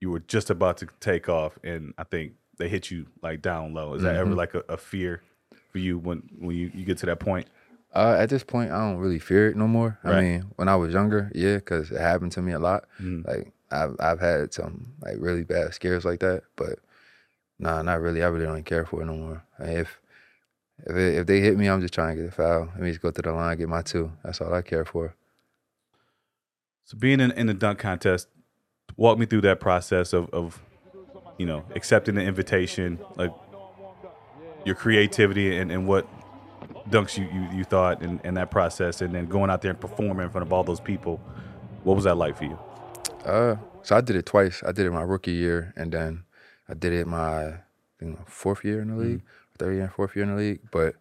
you 0.00 0.10
were 0.10 0.20
just 0.20 0.48
about 0.48 0.78
to 0.78 0.88
take 1.00 1.28
off, 1.28 1.58
and 1.62 1.92
I 1.98 2.04
think 2.04 2.32
they 2.58 2.68
hit 2.68 2.90
you 2.90 3.06
like 3.22 3.42
down 3.42 3.74
low. 3.74 3.94
Is 3.94 4.02
that 4.02 4.12
Mm-hmm. 4.12 4.20
ever 4.20 4.34
like 4.34 4.54
a, 4.54 4.62
a 4.68 4.76
fear 4.78 5.22
for 5.72 5.78
you 5.78 5.98
when 5.98 6.22
when 6.38 6.56
you, 6.56 6.70
you 6.74 6.84
get 6.86 6.96
to 6.98 7.06
that 7.06 7.20
point? 7.20 7.48
Uh, 7.94 8.16
at 8.18 8.30
this 8.30 8.44
point, 8.44 8.70
I 8.70 8.78
don't 8.78 8.96
really 8.98 9.18
fear 9.18 9.48
it 9.50 9.56
no 9.56 9.66
more. 9.66 9.98
Right. 10.04 10.16
I 10.16 10.20
mean, 10.22 10.44
when 10.56 10.68
I 10.68 10.76
was 10.76 10.94
younger, 10.94 11.30
yeah, 11.34 11.56
because 11.56 11.90
it 11.90 12.00
happened 12.00 12.32
to 12.32 12.40
me 12.42 12.52
a 12.52 12.58
lot. 12.58 12.84
Mhm. 13.02 13.26
Like 13.26 13.52
I've 13.70 13.96
I've 14.00 14.20
had 14.20 14.52
some 14.52 14.92
like 15.02 15.16
really 15.18 15.44
bad 15.44 15.74
scares 15.74 16.04
like 16.04 16.20
that, 16.20 16.42
but 16.56 16.78
nah, 17.58 17.82
not 17.82 18.00
really. 18.00 18.22
I 18.22 18.28
really 18.28 18.46
don't 18.46 18.64
care 18.64 18.84
for 18.84 19.02
it 19.02 19.06
no 19.06 19.14
more. 19.14 19.44
Like, 19.58 19.70
if 19.70 20.00
if 20.86 20.96
it, 20.96 21.18
if 21.18 21.26
they 21.26 21.40
hit 21.40 21.56
me, 21.56 21.68
I'm 21.68 21.80
just 21.80 21.94
trying 21.94 22.16
to 22.16 22.22
get 22.22 22.32
a 22.32 22.34
foul. 22.34 22.68
Let 22.72 22.80
me 22.80 22.90
just 22.90 23.02
go 23.02 23.10
to 23.10 23.22
the 23.22 23.32
line, 23.32 23.58
get 23.58 23.68
my 23.68 23.82
two. 23.82 24.12
That's 24.24 24.40
all 24.40 24.52
I 24.52 24.62
care 24.62 24.84
for. 24.84 25.14
So 26.84 26.96
being 26.96 27.20
in, 27.20 27.30
in 27.32 27.46
the 27.46 27.54
dunk 27.54 27.78
contest, 27.78 28.28
walk 28.96 29.18
me 29.18 29.26
through 29.26 29.42
that 29.42 29.60
process 29.60 30.12
of, 30.12 30.28
of 30.30 30.60
you 31.38 31.46
know 31.46 31.64
accepting 31.74 32.16
the 32.16 32.22
invitation, 32.22 32.98
like 33.16 33.32
your 34.64 34.74
creativity 34.74 35.56
and, 35.56 35.70
and 35.70 35.86
what 35.86 36.06
dunks 36.90 37.16
you, 37.16 37.24
you, 37.32 37.58
you 37.58 37.64
thought 37.64 38.02
in, 38.02 38.20
in 38.24 38.34
that 38.34 38.50
process, 38.50 39.00
and 39.00 39.14
then 39.14 39.26
going 39.26 39.50
out 39.50 39.62
there 39.62 39.70
and 39.70 39.80
performing 39.80 40.24
in 40.24 40.30
front 40.30 40.46
of 40.46 40.52
all 40.52 40.64
those 40.64 40.80
people. 40.80 41.20
What 41.84 41.94
was 41.94 42.04
that 42.04 42.16
like 42.16 42.36
for 42.36 42.44
you? 42.44 42.58
Uh, 43.24 43.56
so 43.82 43.96
I 43.96 44.00
did 44.00 44.16
it 44.16 44.26
twice. 44.26 44.62
I 44.66 44.72
did 44.72 44.86
it 44.86 44.90
my 44.90 45.02
rookie 45.02 45.32
year, 45.32 45.72
and 45.76 45.92
then 45.92 46.24
I 46.68 46.74
did 46.74 46.92
it 46.92 47.06
my 47.06 47.46
I 47.46 47.62
think 47.98 48.28
fourth 48.28 48.64
year 48.64 48.80
in 48.80 48.88
the 48.88 48.96
league, 48.96 49.22
third 49.58 49.74
year 49.74 49.82
and 49.84 49.92
fourth 49.92 50.16
year 50.16 50.24
in 50.24 50.30
the 50.30 50.36
league. 50.36 50.60
But 50.70 50.94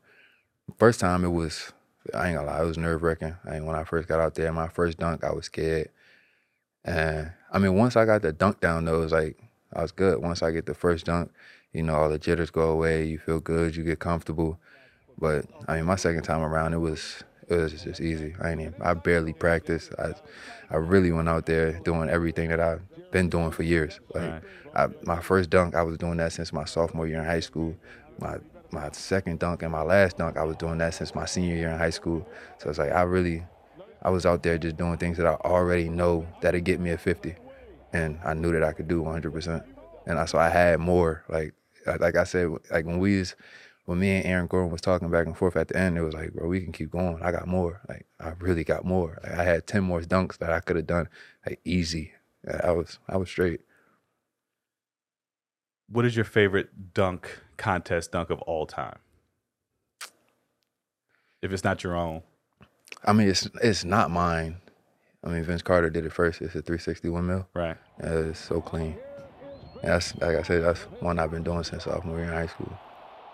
first 0.78 1.00
time 1.00 1.24
it 1.24 1.30
was, 1.30 1.72
I 2.14 2.28
ain't 2.28 2.38
gonna 2.38 2.48
lie, 2.48 2.62
it 2.62 2.66
was 2.66 2.78
nerve 2.78 3.04
wracking. 3.04 3.36
I 3.46 3.52
mean, 3.52 3.66
when 3.66 3.76
I 3.76 3.84
first 3.84 4.08
got 4.08 4.20
out 4.20 4.36
there, 4.36 4.52
my 4.52 4.68
first 4.68 4.98
dunk, 4.98 5.24
I 5.24 5.32
was 5.32 5.46
scared. 5.46 5.90
And 6.84 7.32
I 7.52 7.60
mean, 7.60 7.76
once 7.76 7.96
I 7.96 8.06
got 8.06 8.22
the 8.22 8.34
dunk 8.34 8.60
down, 8.60 8.86
though, 8.86 9.00
it 9.00 9.04
was 9.04 9.12
like 9.12 9.38
I 9.74 9.82
was 9.82 9.92
good. 9.92 10.22
Once 10.22 10.42
I 10.42 10.52
get 10.52 10.66
the 10.66 10.74
first 10.74 11.06
dunk, 11.06 11.32
you 11.74 11.84
know, 11.84 11.96
all 11.96 12.10
the 12.10 12.20
jitters 12.20 12.52
go 12.52 12.70
away. 12.70 13.06
You 13.06 13.20
feel 13.20 13.40
good. 13.40 13.76
You 13.76 13.84
get 13.84 14.00
comfortable. 14.00 14.60
But 15.18 15.46
I 15.68 15.78
mean, 15.78 15.86
my 15.86 15.96
second 15.96 16.24
time 16.24 16.42
around, 16.42 16.74
it 16.74 16.78
was 16.78 17.24
it 17.50 17.56
was 17.56 17.84
just 17.84 18.02
easy. 18.02 18.36
I 18.42 18.52
ain't 18.52 18.62
even, 18.62 18.76
I 18.82 18.94
barely 18.94 19.34
practiced. 19.34 19.92
I 20.00 20.14
I 20.70 20.78
really 20.78 21.12
went 21.12 21.30
out 21.30 21.46
there 21.46 21.74
doing 21.80 22.10
everything 22.10 22.50
that 22.50 22.60
I've 22.60 22.82
been 23.12 23.30
doing 23.30 23.52
for 23.52 23.64
years. 23.64 24.00
Like 24.14 24.24
Right. 24.24 24.42
I, 24.76 24.88
my 25.04 25.20
first 25.20 25.50
dunk, 25.50 25.76
I 25.76 25.82
was 25.82 25.98
doing 25.98 26.18
that 26.18 26.32
since 26.34 26.54
my 26.54 26.66
sophomore 26.66 27.08
year 27.08 27.20
in 27.20 27.26
high 27.26 27.40
school. 27.40 27.76
My 28.20 28.38
my 28.72 28.90
second 28.92 29.40
dunk 29.40 29.64
and 29.64 29.72
my 29.72 29.82
last 29.82 30.18
dunk, 30.18 30.38
I 30.38 30.44
was 30.44 30.56
doing 30.58 30.78
that 30.78 30.94
since 30.94 31.16
my 31.16 31.26
senior 31.26 31.56
year 31.56 31.70
in 31.72 31.80
high 31.80 31.90
school. 31.90 32.28
So 32.60 32.70
it's 32.70 32.78
like 32.78 32.92
I 32.92 33.02
really, 33.02 33.44
I 34.02 34.10
was 34.12 34.26
out 34.26 34.44
there 34.44 34.58
just 34.58 34.78
doing 34.78 34.98
things 34.98 35.18
that 35.18 35.26
I 35.26 35.34
already 35.46 35.90
know 35.90 36.28
that'd 36.42 36.64
get 36.64 36.80
me 36.80 36.92
a 36.92 36.98
50, 36.98 37.36
and 37.94 38.20
I 38.24 38.34
knew 38.34 38.52
that 38.52 38.64
I 38.64 38.74
could 38.74 38.88
do 38.88 39.02
100%. 39.02 39.64
And 40.06 40.20
I, 40.20 40.26
so 40.26 40.38
I 40.38 40.50
had 40.50 40.80
more. 40.80 41.24
Like 41.30 41.54
like 42.00 42.16
I 42.16 42.24
said, 42.26 42.50
like 42.72 42.86
when 42.86 43.00
we 43.00 43.18
was 43.20 43.36
when 43.90 43.98
me 43.98 44.18
and 44.18 44.26
Aaron 44.28 44.46
Gordon 44.46 44.72
was 44.72 44.82
talking 44.82 45.10
back 45.10 45.26
and 45.26 45.36
forth 45.36 45.56
at 45.56 45.70
the 45.70 45.76
end, 45.76 45.98
it 45.98 46.04
was 46.04 46.14
like, 46.14 46.32
bro, 46.32 46.48
we 46.48 46.62
can 46.62 46.72
keep 46.72 46.92
going. 46.92 47.24
I 47.24 47.32
got 47.32 47.48
more. 47.48 47.82
Like 47.90 48.06
I 48.20 48.34
really 48.40 48.64
got 48.64 48.86
more. 48.86 49.18
Like, 49.24 49.32
I 49.32 49.44
had 49.44 49.66
10 49.66 49.84
more 49.84 50.00
dunks 50.02 50.38
that 50.38 50.54
I 50.54 50.60
could 50.60 50.76
have 50.76 50.86
done 50.86 51.10
like 51.44 51.60
easy. 51.66 52.12
I 52.64 52.70
was 52.70 53.00
I 53.08 53.18
was 53.18 53.30
straight. 53.30 53.62
What 55.88 56.06
is 56.06 56.16
your 56.16 56.24
favorite 56.24 56.94
dunk 56.94 57.40
contest 57.58 58.12
dunk 58.12 58.30
of 58.30 58.40
all 58.42 58.68
time? 58.68 59.00
If 61.42 61.52
it's 61.52 61.64
not 61.64 61.84
your 61.84 61.96
own, 61.96 62.22
I 63.04 63.14
mean, 63.14 63.28
it's 63.28 63.50
it's 63.64 63.84
not 63.84 64.12
mine. 64.12 64.58
I 65.24 65.30
mean, 65.30 65.44
Vince 65.44 65.64
Carter 65.64 65.90
did 65.90 66.06
it 66.06 66.14
first. 66.14 66.42
It's 66.42 66.54
a 66.54 66.62
361 66.62 67.26
mil. 67.26 67.48
right? 67.56 67.76
Yeah, 68.00 68.10
it's 68.12 68.40
so 68.40 68.62
clean. 68.62 69.00
And 69.82 69.94
that's 69.94 70.16
like 70.18 70.36
I 70.36 70.44
said, 70.44 70.64
that's 70.64 70.84
one 71.02 71.18
I've 71.18 71.32
been 71.32 71.42
doing 71.42 71.64
since 71.64 71.86
sophomore 71.86 72.18
year 72.18 72.26
in 72.26 72.34
high 72.34 72.46
school. 72.46 72.78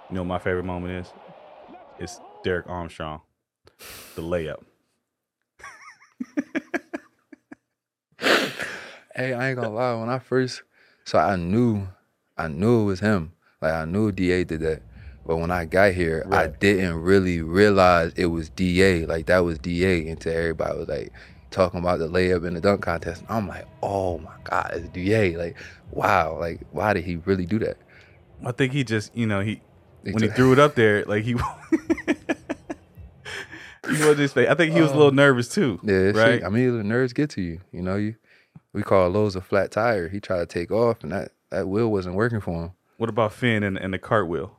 You 0.10 0.16
know 0.16 0.22
what 0.22 0.28
my 0.28 0.40
favorite 0.40 0.66
moment 0.66 0.94
is? 1.06 1.14
It's 2.00 2.20
Darrell 2.44 2.66
Armstrong, 2.68 3.22
the 4.16 4.22
layup. 4.22 4.64
Hey, 9.16 9.34
I 9.34 9.50
ain't 9.50 9.56
gonna 9.56 9.72
lie. 9.72 9.94
When 9.94 10.10
I 10.10 10.20
first, 10.20 10.62
so 11.06 11.18
I 11.18 11.38
knew, 11.38 11.88
I 12.38 12.50
knew 12.50 12.82
it 12.82 12.86
was 12.86 13.00
him. 13.00 13.32
Like 13.62 13.74
I 13.74 13.86
knew 13.86 14.12
Da 14.12 14.44
did 14.44 14.60
that. 14.60 14.84
But 15.26 15.38
when 15.38 15.50
I 15.50 15.66
got 15.66 15.94
here, 15.94 16.28
I 16.32 16.48
didn't 16.48 17.02
really 17.02 17.42
realize 17.42 18.14
it 18.16 18.28
was 18.28 18.50
Da. 18.50 19.06
Like 19.06 19.26
that 19.28 19.40
was 19.40 19.58
Da 19.58 20.08
until 20.10 20.38
everybody 20.38 20.78
was 20.78 20.88
like 20.88 21.14
talking 21.50 21.80
about 21.80 22.00
the 22.00 22.08
layup 22.08 22.46
in 22.46 22.54
the 22.54 22.62
dunk 22.62 22.82
contest. 22.82 23.24
I'm 23.30 23.48
like, 23.48 23.66
oh 23.82 24.20
my 24.20 24.36
god, 24.44 24.72
it's 24.76 24.90
Da. 24.90 25.36
Like, 25.38 25.58
wow. 25.92 26.38
Like, 26.40 26.62
why 26.72 26.94
did 26.94 27.06
he 27.06 27.16
really 27.16 27.46
do 27.46 27.58
that? 27.60 27.78
I 28.46 28.52
think 28.52 28.74
he 28.74 28.84
just, 28.84 29.16
you 29.16 29.26
know, 29.26 29.40
He 29.40 29.62
when 30.14 30.24
he 30.24 30.30
threw 30.30 30.54
it 30.54 30.60
up 30.60 30.76
there, 30.76 31.04
like 31.06 31.24
he, 31.24 31.32
he 31.32 31.38
wasn't 33.88 34.20
expect- 34.22 34.50
I 34.50 34.56
think 34.56 34.74
he 34.74 34.82
was 34.82 34.92
a 34.92 34.96
little 34.96 35.10
um, 35.10 35.16
nervous 35.16 35.50
too. 35.50 35.80
Yeah, 35.84 36.12
right. 36.12 36.44
I 36.44 36.50
mean, 36.50 36.78
the 36.78 36.84
nerves 36.84 37.14
get 37.14 37.30
to 37.32 37.42
you. 37.42 37.62
You 37.72 37.82
know, 37.82 37.96
you 37.96 38.16
we 38.74 38.84
call 38.84 39.10
Lowe's 39.10 39.36
a 39.36 39.42
flat 39.42 39.72
tire. 39.72 40.10
He 40.10 40.20
tried 40.20 40.40
to 40.40 40.46
take 40.46 40.72
off, 40.72 41.04
and 41.04 41.12
that 41.12 41.32
that 41.50 41.68
wheel 41.68 41.92
wasn't 41.92 42.16
working 42.16 42.42
for 42.42 42.64
him. 42.64 42.72
What 42.98 43.10
about 43.10 43.34
Finn 43.34 43.64
and, 43.64 43.78
and 43.78 43.94
the 43.94 44.00
cartwheel? 44.00 44.56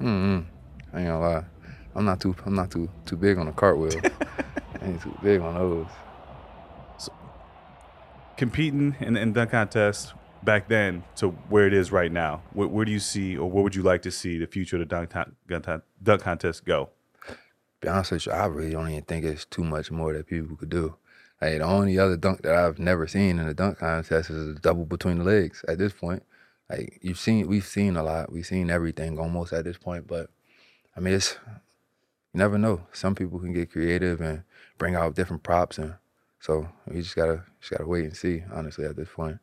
Mm-mm. 0.00 0.46
I 0.92 0.98
ain't 0.98 1.08
gonna 1.08 1.20
lie. 1.20 1.44
I'm 1.94 2.04
not 2.04 2.20
too. 2.20 2.34
I'm 2.46 2.54
not 2.54 2.70
too 2.70 2.88
too 3.04 3.16
big 3.16 3.38
on 3.38 3.46
the 3.46 3.52
cartwheel. 3.52 4.00
I 4.80 4.86
ain't 4.86 5.02
too 5.02 5.16
big 5.22 5.40
on 5.40 5.54
those. 5.54 5.86
Competing 8.36 8.96
in, 9.00 9.16
in 9.18 9.34
dunk 9.34 9.50
contests, 9.50 10.14
back 10.42 10.68
then 10.68 11.04
to 11.16 11.28
where 11.48 11.66
it 11.66 11.74
is 11.74 11.92
right 11.92 12.10
now? 12.10 12.42
Where, 12.52 12.68
where 12.68 12.84
do 12.84 12.92
you 12.92 12.98
see, 12.98 13.36
or 13.36 13.50
where 13.50 13.62
would 13.62 13.74
you 13.74 13.82
like 13.82 14.02
to 14.02 14.10
see 14.10 14.38
the 14.38 14.46
future 14.46 14.76
of 14.76 14.88
the 14.88 15.06
dunk, 15.48 16.22
contest 16.22 16.64
go? 16.64 16.90
Be 17.80 17.88
honest 17.88 18.12
with 18.12 18.26
you, 18.26 18.32
I 18.32 18.46
really 18.46 18.72
don't 18.72 18.90
even 18.90 19.04
think 19.04 19.24
it's 19.24 19.44
too 19.44 19.64
much 19.64 19.90
more 19.90 20.12
that 20.12 20.26
people 20.26 20.56
could 20.56 20.70
do. 20.70 20.96
Like 21.40 21.58
the 21.58 21.64
only 21.64 21.98
other 21.98 22.16
dunk 22.16 22.42
that 22.42 22.54
I've 22.54 22.78
never 22.78 23.06
seen 23.06 23.38
in 23.38 23.48
a 23.48 23.54
dunk 23.54 23.78
contest 23.78 24.28
is 24.28 24.56
a 24.56 24.60
double 24.60 24.84
between 24.84 25.18
the 25.18 25.24
legs. 25.24 25.64
At 25.66 25.78
this 25.78 25.94
point, 25.94 26.22
like 26.68 26.98
you've 27.00 27.18
seen, 27.18 27.48
we've 27.48 27.66
seen 27.66 27.96
a 27.96 28.02
lot. 28.02 28.30
We've 28.30 28.44
seen 28.44 28.70
everything 28.70 29.18
almost 29.18 29.54
at 29.54 29.64
this 29.64 29.78
point. 29.78 30.06
But 30.06 30.28
I 30.94 31.00
mean, 31.00 31.14
it's 31.14 31.38
you 31.46 32.38
never 32.38 32.58
know. 32.58 32.82
Some 32.92 33.14
people 33.14 33.38
can 33.38 33.54
get 33.54 33.72
creative 33.72 34.20
and 34.20 34.42
bring 34.76 34.94
out 34.94 35.14
different 35.14 35.42
props, 35.42 35.78
and 35.78 35.94
so 36.40 36.68
we 36.86 37.00
just 37.00 37.16
gotta 37.16 37.44
just 37.60 37.72
gotta 37.72 37.86
wait 37.86 38.04
and 38.04 38.16
see. 38.16 38.42
Honestly, 38.52 38.84
at 38.84 38.96
this 38.96 39.08
point. 39.08 39.38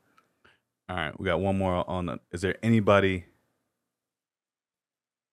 All 0.89 0.95
right, 0.95 1.19
we 1.19 1.25
got 1.25 1.41
one 1.41 1.57
more 1.57 1.89
on. 1.89 2.05
The, 2.05 2.19
is 2.31 2.41
there 2.41 2.55
anybody 2.63 3.25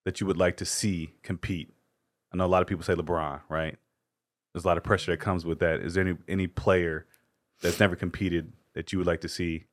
that 0.05 0.21
you 0.21 0.27
would 0.27 0.37
like 0.37 0.57
to 0.57 0.65
see 0.65 1.11
compete? 1.23 1.71
I 2.33 2.37
know 2.37 2.45
a 2.45 2.47
lot 2.47 2.63
of 2.63 2.69
people 2.69 2.83
say 2.85 2.95
LeBron, 2.95 3.41
right? 3.49 3.77
There's 4.53 4.65
a 4.65 4.69
lot 4.69 4.77
of 4.77 4.85
pressure 4.85 5.13
that 5.13 5.21
comes 5.21 5.45
with 5.45 5.61
that. 5.61 5.81
Is 5.81 5.95
there 5.95 6.05
any 6.07 6.17
any 6.27 6.47
player 6.49 7.07
that's 7.61 7.79
never 7.79 7.95
competed 7.95 8.53
that 8.75 8.93
you 8.93 8.99
would 8.99 9.07
like 9.07 9.21
to 9.21 9.29
see 9.29 9.65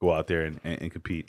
go 0.00 0.12
out 0.12 0.28
there 0.28 0.42
and, 0.42 0.60
and, 0.62 0.82
and 0.82 0.92
compete? 0.92 1.28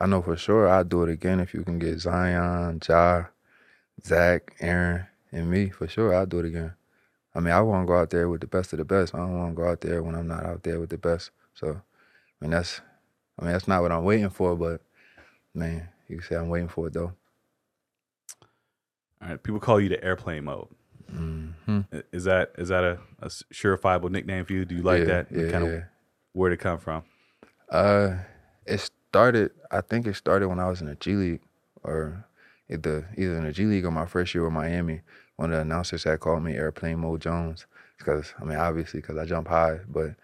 I 0.00 0.06
know 0.06 0.22
for 0.22 0.36
sure 0.36 0.68
I'd 0.68 0.88
do 0.88 1.02
it 1.02 1.10
again 1.10 1.40
if 1.40 1.52
you 1.54 1.62
can 1.62 1.78
get 1.78 2.00
Zion, 2.00 2.80
Ja, 2.88 3.26
Zach, 4.02 4.56
Aaron, 4.60 5.06
and 5.30 5.50
me. 5.50 5.68
For 5.68 5.86
sure, 5.86 6.14
I'd 6.14 6.30
do 6.30 6.38
it 6.38 6.46
again. 6.46 6.72
I 7.34 7.40
mean, 7.40 7.52
I 7.52 7.60
want 7.60 7.84
to 7.84 7.86
go 7.86 7.98
out 7.98 8.10
there 8.10 8.28
with 8.28 8.40
the 8.40 8.46
best 8.46 8.72
of 8.72 8.78
the 8.78 8.84
best. 8.84 9.14
I 9.14 9.18
don't 9.18 9.38
want 9.38 9.56
to 9.56 9.62
go 9.62 9.68
out 9.68 9.80
there 9.80 10.02
when 10.02 10.14
I'm 10.14 10.28
not 10.28 10.44
out 10.44 10.62
there 10.62 10.80
with 10.80 10.90
the 10.90 10.98
best. 10.98 11.30
So, 11.52 11.68
I 11.70 12.44
mean, 12.44 12.52
that's, 12.52 12.80
I 13.38 13.44
mean, 13.44 13.52
that's 13.52 13.68
not 13.68 13.82
what 13.82 13.92
I'm 13.92 14.04
waiting 14.04 14.30
for. 14.30 14.54
But 14.54 14.80
man, 15.54 15.88
you 16.08 16.18
can 16.18 16.26
say 16.26 16.36
I'm 16.36 16.48
waiting 16.48 16.68
for 16.68 16.88
it 16.88 16.92
though. 16.92 17.12
All 19.22 19.28
right, 19.30 19.42
people 19.42 19.60
call 19.60 19.80
you 19.80 19.88
the 19.88 20.02
airplane 20.04 20.44
mode. 20.44 20.68
Mm-hmm. 21.12 21.80
Is 22.12 22.24
that 22.24 22.52
is 22.58 22.68
that 22.68 22.84
a, 22.84 22.98
a 23.20 23.28
surefiable 23.28 24.10
nickname 24.10 24.44
for 24.44 24.52
you? 24.52 24.64
Do 24.64 24.74
you 24.74 24.82
like 24.82 25.00
yeah, 25.00 25.04
that? 25.06 25.26
Yeah, 25.30 25.50
kind 25.50 25.64
yeah. 25.64 25.72
of 25.72 25.82
where 26.32 26.50
did 26.50 26.54
it 26.54 26.62
come 26.62 26.78
from? 26.78 27.04
Uh, 27.70 28.16
it 28.66 28.90
started. 29.10 29.52
I 29.70 29.80
think 29.80 30.06
it 30.06 30.16
started 30.16 30.48
when 30.48 30.58
I 30.58 30.68
was 30.68 30.80
in 30.80 30.88
the 30.88 30.96
G 30.96 31.14
League, 31.14 31.40
or 31.82 32.26
either 32.68 33.08
either 33.16 33.36
in 33.36 33.44
the 33.44 33.52
G 33.52 33.64
League 33.64 33.84
or 33.84 33.90
my 33.90 34.06
first 34.06 34.34
year 34.34 34.44
with 34.44 34.52
Miami. 34.52 35.00
One 35.36 35.50
of 35.50 35.56
the 35.56 35.62
announcers 35.62 36.04
had 36.04 36.20
called 36.20 36.44
me 36.44 36.54
Airplane 36.54 37.00
Mo 37.00 37.16
Jones 37.16 37.66
because 37.98 38.34
I 38.40 38.44
mean 38.44 38.58
obviously 38.58 39.00
because 39.00 39.16
I 39.16 39.24
jump 39.24 39.48
high, 39.48 39.80
but 39.88 40.14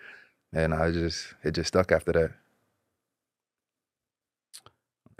and 0.52 0.74
I 0.74 0.90
just 0.90 1.34
it 1.42 1.52
just 1.52 1.68
stuck 1.68 1.92
after 1.92 2.12
that. 2.12 2.32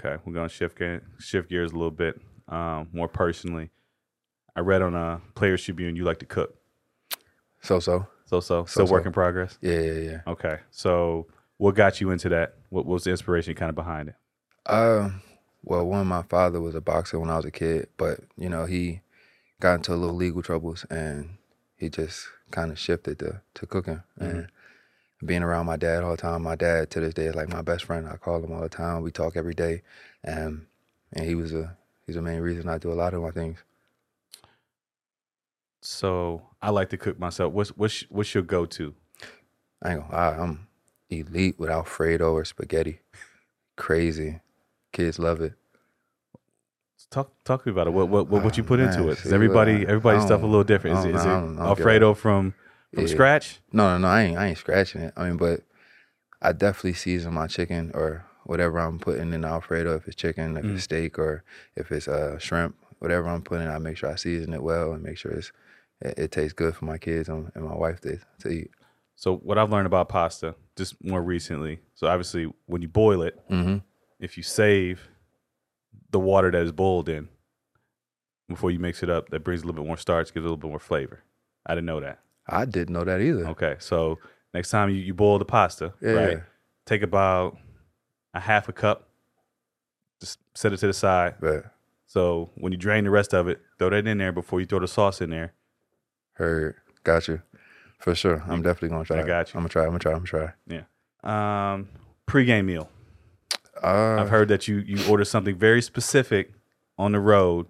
Okay, 0.03 0.17
we're 0.25 0.33
gonna 0.33 0.49
shift 0.49 0.79
gear, 0.79 1.03
shift 1.19 1.51
gears 1.51 1.73
a 1.73 1.75
little 1.75 1.91
bit. 1.91 2.21
Um, 2.49 2.89
more 2.93 3.09
personally, 3.09 3.71
I 4.57 4.61
read 4.61 4.83
on 4.83 4.95
a 4.95 5.21
Players 5.35 5.63
Tribune 5.63 5.95
you 5.95 6.05
like 6.05 6.19
to 6.21 6.27
cook. 6.27 6.55
So 7.61 7.81
so. 7.81 8.07
So 8.25 8.41
so. 8.41 8.65
Still 8.65 8.87
So-so. 8.87 8.93
work 8.93 9.07
in 9.07 9.13
progress. 9.13 9.59
Yeah 9.61 9.79
yeah 9.81 9.93
yeah. 9.93 10.21
Okay, 10.27 10.59
so 10.71 11.27
what 11.59 11.75
got 11.75 12.01
you 12.01 12.11
into 12.11 12.29
that? 12.31 12.55
What 12.71 12.87
was 12.87 13.05
the 13.05 13.11
inspiration 13.11 13.55
kind 13.55 13.69
of 13.69 13.75
behind 13.75 14.09
it? 14.09 14.15
Uh, 14.67 15.11
well, 15.63 15.85
one, 15.85 16.07
my 16.07 16.23
father 16.23 16.61
was 16.61 16.75
a 16.75 16.81
boxer 16.81 17.19
when 17.19 17.29
I 17.29 17.37
was 17.37 17.45
a 17.45 17.51
kid, 17.51 17.89
but 17.99 18.21
you 18.39 18.49
know 18.49 18.65
he 18.65 19.03
got 19.61 19.75
into 19.75 19.93
a 19.93 19.97
little 19.97 20.17
legal 20.17 20.43
troubles, 20.43 20.87
and 20.89 21.37
he 21.77 21.91
just 21.91 22.27
kind 22.51 22.71
of 22.71 22.79
shifted 22.79 23.19
to 23.19 23.43
to 23.55 23.67
cooking 23.67 24.03
and 24.19 24.49
being 25.25 25.43
around 25.43 25.67
my 25.67 25.77
dad 25.77 26.03
all 26.03 26.13
the 26.13 26.17
time. 26.17 26.43
My 26.43 26.57
dad 26.57 26.91
to 26.91 27.01
this 27.01 27.15
day 27.15 27.27
is 27.27 27.35
like 27.35 27.49
my 27.49 27.63
best 27.63 27.85
friend. 27.85 28.09
I 28.09 28.17
call 28.17 28.43
him 28.43 28.53
all 28.53 28.61
the 28.63 28.69
time. 28.69 29.03
We 29.03 29.11
talk 29.11 29.37
every 29.37 29.55
day, 29.55 29.83
and 30.25 30.67
and 31.13 31.27
he 31.27 31.35
was 31.35 31.53
a 31.53 31.77
he's 32.07 32.17
the 32.17 32.23
main 32.23 32.41
reason 32.41 32.69
I 32.69 32.79
do 32.79 32.93
a 32.93 32.95
lot 32.95 33.15
of 33.15 33.23
my 33.23 33.31
things. 33.31 33.59
So 35.83 36.43
I 36.61 36.71
like 36.71 36.91
to 36.91 36.97
cook 36.97 37.19
myself. 37.19 37.53
What's 37.53 37.71
what's 37.71 38.03
what's 38.11 38.35
your 38.35 38.43
go 38.43 38.67
to? 38.67 38.95
I 39.83 39.93
ain't 39.93 40.01
gonna 40.03 40.13
lie, 40.13 40.37
I'm 40.37 40.67
elite 41.09 41.59
with 41.59 41.71
Alfredo 41.71 42.33
or 42.33 42.45
spaghetti. 42.45 43.01
Crazy, 43.77 44.41
kids 44.93 45.19
love 45.19 45.41
it. 45.41 45.55
Talk 47.11 47.33
talk 47.45 47.63
to 47.65 47.69
me 47.69 47.73
about 47.73 47.87
it. 47.87 47.91
What 47.91 48.09
what 48.09 48.29
what, 48.29 48.45
what 48.45 48.57
you 48.59 48.63
Oh, 48.63 48.67
put 48.67 48.79
into 48.81 49.01
man, 49.01 49.09
it? 49.11 49.19
see, 49.19 49.33
everybody 49.33 49.87
everybody's 49.87 50.23
stuff 50.25 50.43
a 50.43 50.47
little 50.47 50.65
different. 50.65 50.99
Is, 50.99 51.05
it- 51.07 51.13
don't 51.13 51.21
it 51.21 51.21
I 51.21 51.25
don't- 51.25 51.35
I 51.35 51.41
don't 51.41 51.57
get 51.57 51.67
Alfredo 51.81 52.15
from 52.15 52.55
from 52.95 53.03
Yeah. 53.05 53.09
scratch? 53.09 53.61
No, 53.73 53.91
no, 53.93 53.99
no. 53.99 54.09
I 54.09 54.23
ain't 54.23 54.39
I 54.39 54.47
ain't 54.49 54.59
scratching 54.59 55.03
it. 55.03 55.13
I 55.17 55.29
mean, 55.29 55.37
but 55.37 55.63
I 56.43 56.53
definitely 56.53 56.95
season 56.95 57.35
my 57.35 57.47
chicken 57.47 57.91
or 57.95 58.25
whatever 58.45 58.79
I'm 58.79 58.99
putting 58.99 59.33
in 59.33 59.43
the 59.43 59.49
Alfredo. 59.49 59.95
If 59.97 60.07
it's 60.07 60.17
chicken, 60.17 60.57
if 60.57 60.65
Mm. 60.65 60.75
it's 60.75 60.85
steak, 60.85 61.19
or 61.19 61.45
if 61.77 61.93
it's 61.93 62.09
uh, 62.09 62.39
shrimp, 62.39 62.77
whatever 62.99 63.29
I'm 63.29 63.43
putting, 63.43 63.69
I 63.69 63.79
make 63.79 63.97
sure 63.97 64.11
I 64.11 64.17
season 64.17 64.55
it 64.55 64.63
well 64.63 64.93
and 64.93 65.03
make 65.03 65.19
sure 65.19 65.33
it's 65.33 65.53
it, 66.01 66.19
it 66.19 66.31
tastes 66.33 66.55
good 66.55 66.75
for 66.75 66.87
my 66.87 66.99
kids 66.99 67.29
and, 67.29 67.51
and 67.55 67.65
my 67.65 67.75
wife 67.75 68.01
to 68.03 68.19
to 68.41 68.49
eat. 68.49 68.71
So 69.17 69.37
what 69.37 69.59
I've 69.59 69.71
learned 69.71 69.87
about 69.87 70.09
pasta 70.09 70.55
just 70.77 70.97
more 71.05 71.23
recently. 71.23 71.81
So 71.95 72.07
obviously 72.09 72.51
when 72.67 72.81
you 72.83 72.89
boil 72.89 73.23
it, 73.23 73.39
hmm 73.49 73.79
if 74.19 74.37
you 74.37 74.43
save 74.43 75.09
the 76.11 76.21
water 76.21 76.51
that 76.51 76.63
is 76.63 76.73
boiled 76.73 77.09
in 77.09 77.29
before 78.49 78.71
you 78.71 78.79
mix 78.79 79.03
it 79.03 79.11
up, 79.11 79.29
that 79.31 79.45
brings 79.45 79.63
a 79.63 79.67
little 79.67 79.83
bit 79.83 79.87
more 79.87 79.97
starch, 79.97 80.27
gives 80.35 80.37
a 80.45 80.49
little 80.49 80.57
bit 80.57 80.69
more 80.69 80.79
flavor. 80.79 81.23
I 81.67 81.75
didn't 81.75 81.87
know 81.87 82.01
that. 82.01 82.21
I 82.51 82.65
didn't 82.65 82.93
know 82.93 83.05
that 83.05 83.21
either. 83.21 83.47
Okay, 83.49 83.77
so 83.79 84.19
next 84.55 84.71
time 84.71 84.91
you, 84.91 84.97
you 84.97 85.15
boil 85.15 85.39
the 85.39 85.45
pasta, 85.45 85.93
Yeah. 86.01 86.11
right? 86.13 86.39
Take 86.87 87.03
about 87.03 87.57
a 88.35 88.41
half 88.41 88.69
a 88.69 88.73
cup, 88.73 89.09
just 90.21 90.39
set 90.55 90.73
it 90.73 90.79
to 90.79 90.87
the 90.89 90.93
side. 90.93 91.35
But 91.41 91.67
So 92.07 92.51
when 92.57 92.73
you 92.73 92.79
drain 92.79 93.05
the 93.05 93.11
rest 93.11 93.33
of 93.35 93.47
it, 93.49 93.61
throw 93.79 93.91
that 93.91 94.07
in 94.07 94.19
there 94.19 94.33
before 94.33 94.61
you 94.61 94.67
throw 94.67 94.81
the 94.81 94.89
sauce 94.89 95.21
in 95.21 95.31
there. 95.31 95.53
heard, 96.35 96.77
got 97.05 97.29
you, 97.29 97.43
for 97.99 98.15
sure. 98.15 98.43
I'm 98.49 98.63
definitely 98.63 98.89
gonna 98.89 99.05
try. 99.05 99.21
I 99.21 99.27
got 99.27 99.53
you. 99.53 99.59
I'm 99.59 99.63
gonna 99.63 99.69
try. 99.69 99.83
I'm 99.83 99.89
gonna 99.91 99.99
try. 100.01 100.13
I'm 100.13 100.25
gonna 100.25 100.27
try. 100.27 100.53
Yeah. 100.67 101.75
Um, 101.75 101.89
pre-game 102.27 102.67
meal. 102.67 102.89
Uh, 103.83 104.17
I've 104.21 104.31
heard 104.31 104.49
that 104.49 104.67
you 104.69 104.79
you 104.79 105.07
order 105.11 105.25
something 105.25 105.57
very 105.57 105.83
specific 105.83 106.53
on 106.99 107.13
the 107.13 107.21
road 107.21 107.67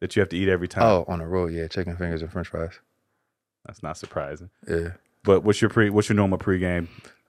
that 0.00 0.16
you 0.16 0.20
have 0.20 0.28
to 0.30 0.36
eat 0.36 0.48
every 0.48 0.68
time. 0.68 0.84
Oh, 0.84 1.04
on 1.08 1.18
the 1.18 1.26
road, 1.26 1.52
yeah, 1.52 1.66
chicken 1.66 1.96
fingers 1.96 2.22
and 2.22 2.30
French 2.32 2.48
fries. 2.48 2.78
That's 3.66 3.82
not 3.82 3.96
surprising. 3.98 4.50
Yeah. 4.66 4.92
But 5.22 5.44
what's 5.44 5.60
your 5.60 5.68
pre? 5.70 5.90
What's 5.90 6.08
your 6.08 6.16
normal 6.16 6.38
pregame? 6.38 6.88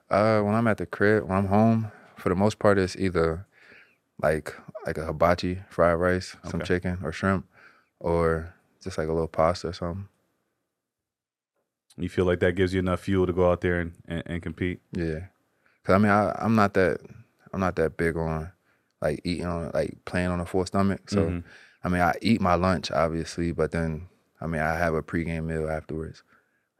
Uh, 0.09 0.41
when 0.41 0.55
I'm 0.55 0.67
at 0.67 0.77
the 0.77 0.85
crib, 0.85 1.23
when 1.27 1.37
I'm 1.37 1.47
home, 1.47 1.91
for 2.17 2.29
the 2.29 2.35
most 2.35 2.59
part, 2.59 2.77
it's 2.77 2.95
either 2.95 3.45
like 4.21 4.55
like 4.85 4.97
a 4.97 5.05
hibachi 5.05 5.59
fried 5.69 5.99
rice, 5.99 6.35
some 6.43 6.61
Okay. 6.61 6.67
chicken 6.67 6.99
or 7.03 7.11
shrimp, 7.11 7.45
or 7.99 8.53
just 8.83 8.97
like 8.97 9.07
a 9.07 9.13
little 9.13 9.27
pasta 9.27 9.67
or 9.69 9.73
something. 9.73 10.07
You 11.97 12.09
feel 12.09 12.25
like 12.25 12.39
that 12.39 12.55
gives 12.55 12.73
you 12.73 12.79
enough 12.79 13.01
fuel 13.01 13.27
to 13.27 13.33
go 13.33 13.51
out 13.51 13.61
there 13.61 13.79
and, 13.81 13.93
and, 14.07 14.23
and 14.25 14.41
compete? 14.41 14.79
Yeah, 14.93 15.19
cause 15.83 15.93
I 15.95 15.97
mean, 15.97 16.11
I, 16.11 16.33
I'm 16.39 16.55
not 16.55 16.73
that 16.75 16.99
I'm 17.53 17.59
not 17.59 17.75
that 17.75 17.97
big 17.97 18.15
on 18.15 18.51
like 19.01 19.19
eating 19.25 19.45
on 19.45 19.71
like 19.73 19.97
playing 20.05 20.29
on 20.29 20.39
a 20.39 20.45
full 20.45 20.65
stomach. 20.65 21.09
So 21.09 21.25
Mhm. 21.25 21.43
I 21.83 21.89
mean, 21.89 22.01
I 22.01 22.13
eat 22.21 22.39
my 22.39 22.55
lunch 22.55 22.91
obviously, 22.91 23.51
but 23.51 23.71
then 23.71 24.07
I 24.41 24.47
mean, 24.47 24.61
I 24.61 24.75
have 24.77 24.93
a 24.95 25.03
pregame 25.03 25.45
meal 25.45 25.69
afterwards, 25.69 26.23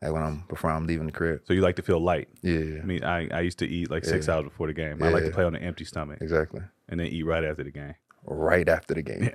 like 0.02 0.12
when 0.12 0.24
I'm 0.24 0.44
before 0.50 0.72
I'm 0.72 0.88
leaving 0.88 1.06
the 1.06 1.12
crib. 1.12 1.42
So 1.46 1.54
you 1.54 1.62
like 1.62 1.76
to 1.76 1.82
feel 1.82 2.00
light. 2.00 2.28
Yeah, 2.42 2.82
I 2.82 2.86
mean, 2.86 3.04
I, 3.04 3.28
I 3.30 3.42
used 3.42 3.60
to 3.60 3.68
eat 3.68 3.92
like 3.92 4.04
six 4.04 4.28
Yeah. 4.28 4.36
hours 4.36 4.46
before 4.46 4.68
the 4.68 4.74
game. 4.74 5.02
I 5.04 5.10
like 5.10 5.24
to 5.26 5.32
play 5.32 5.44
on 5.44 5.56
an 5.56 5.62
empty 5.62 5.86
stomach 5.86 6.20
exactly. 6.22 6.62
and 6.90 7.00
then 7.00 7.08
eat 7.08 7.24
right 7.24 7.44
after 7.44 7.64
the 7.64 7.72
game. 7.72 7.96
Right 8.24 8.68
after 8.68 8.94
the 8.94 9.02
game. 9.02 9.32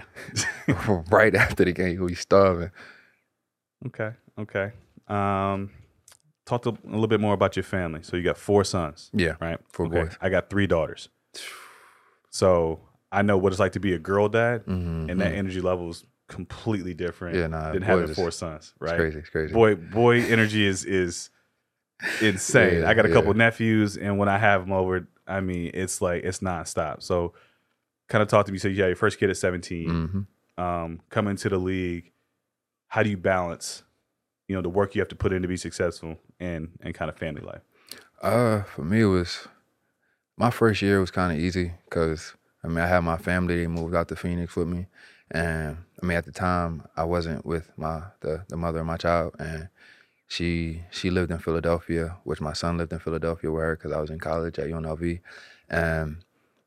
Yeah. 0.68 1.02
right 1.10 1.34
after 1.34 1.64
the 1.64 1.72
game, 1.72 2.00
we 2.00 2.14
starving. 2.14 2.70
okay. 3.86 4.12
Okay. 4.38 4.72
Um, 5.08 5.70
talk 6.44 6.62
to, 6.62 6.70
a 6.70 6.90
little 6.90 7.06
bit 7.06 7.20
more 7.20 7.34
about 7.34 7.56
your 7.56 7.62
family. 7.62 8.00
So 8.02 8.16
you 8.16 8.22
got 8.22 8.36
four 8.36 8.64
sons, 8.64 9.10
Yeah, 9.12 9.36
right? 9.40 9.58
Four 9.72 9.86
okay. 9.86 10.02
boys. 10.02 10.18
I 10.20 10.28
got 10.28 10.50
three 10.50 10.66
daughters. 10.66 11.08
So 12.30 12.80
I 13.10 13.22
know 13.22 13.36
what 13.38 13.52
it's 13.52 13.60
like 13.60 13.72
to 13.72 13.80
be 13.80 13.92
a 13.94 13.98
girl 13.98 14.28
dad, 14.28 14.66
mm-hmm. 14.66 15.10
and 15.10 15.20
that 15.20 15.32
energy 15.32 15.60
level 15.60 15.90
is 15.90 16.04
completely 16.28 16.94
different 16.94 17.36
Yeah, 17.36 17.46
nah, 17.46 17.72
than 17.72 17.82
having 17.82 18.12
four 18.14 18.30
sons, 18.30 18.74
right? 18.78 18.92
It's 18.92 19.00
crazy. 19.00 19.18
It's 19.20 19.28
crazy. 19.30 19.54
Boy, 19.54 19.74
boy, 19.74 20.22
energy 20.24 20.66
is 20.66 20.84
is 20.84 21.30
insane. 22.22 22.82
Yeah, 22.82 22.88
I 22.88 22.94
got 22.94 23.06
a 23.06 23.08
couple 23.08 23.32
yeah. 23.32 23.38
nephews, 23.38 23.96
and 23.96 24.18
when 24.18 24.28
I 24.28 24.38
have 24.38 24.62
them 24.62 24.72
over, 24.72 25.08
I 25.26 25.40
mean, 25.40 25.70
it's 25.74 26.00
like 26.00 26.24
it's 26.24 26.40
nonstop. 26.40 27.02
So, 27.02 27.34
kind 28.08 28.22
of 28.22 28.28
talk 28.28 28.46
to 28.46 28.52
me. 28.52 28.58
So, 28.58 28.68
you 28.68 28.80
had 28.82 28.88
your 28.88 28.96
first 28.96 29.18
kid 29.18 29.30
at 29.30 29.36
17, 29.36 29.88
hmm 29.88 30.62
um, 30.62 31.00
coming 31.10 31.32
into 31.32 31.48
the 31.48 31.58
league. 31.58 32.12
How 32.88 33.02
do 33.02 33.10
you 33.10 33.16
balance, 33.16 33.82
you 34.48 34.54
know, 34.56 34.62
the 34.62 34.68
work 34.70 34.94
you 34.94 35.00
have 35.00 35.08
to 35.08 35.16
put 35.16 35.32
in 35.32 35.42
to 35.42 35.48
be 35.48 35.56
successful 35.56 36.16
and 36.40 36.70
and 36.80 36.94
kind 36.94 37.08
of 37.10 37.16
family 37.16 37.42
life? 37.42 37.62
Uh, 38.22 38.62
for 38.62 38.82
me, 38.82 39.02
it 39.02 39.06
was 39.06 39.48
my 40.36 40.50
first 40.50 40.82
year 40.82 41.00
was 41.00 41.10
kind 41.10 41.32
of 41.32 41.38
easy 41.38 41.72
because 41.84 42.34
I 42.64 42.68
mean 42.68 42.78
I 42.78 42.86
had 42.86 43.00
my 43.00 43.16
family. 43.16 43.56
They 43.56 43.66
moved 43.66 43.94
out 43.94 44.08
to 44.08 44.16
Phoenix 44.16 44.56
with 44.56 44.68
me, 44.68 44.86
and 45.30 45.78
I 46.02 46.06
mean 46.06 46.16
at 46.16 46.24
the 46.24 46.32
time 46.32 46.84
I 46.96 47.04
wasn't 47.04 47.44
with 47.44 47.70
my 47.76 48.02
the 48.20 48.44
the 48.48 48.56
mother 48.56 48.80
of 48.80 48.86
my 48.86 48.96
child, 48.96 49.34
and 49.38 49.68
she 50.28 50.82
she 50.90 51.10
lived 51.10 51.30
in 51.30 51.38
Philadelphia, 51.38 52.16
which 52.24 52.40
my 52.40 52.52
son 52.52 52.78
lived 52.78 52.92
in 52.92 52.98
Philadelphia 52.98 53.50
her 53.50 53.76
because 53.76 53.92
I 53.92 54.00
was 54.00 54.10
in 54.10 54.18
college 54.18 54.58
at 54.58 54.68
UNLV. 54.68 55.20
And 55.68 56.18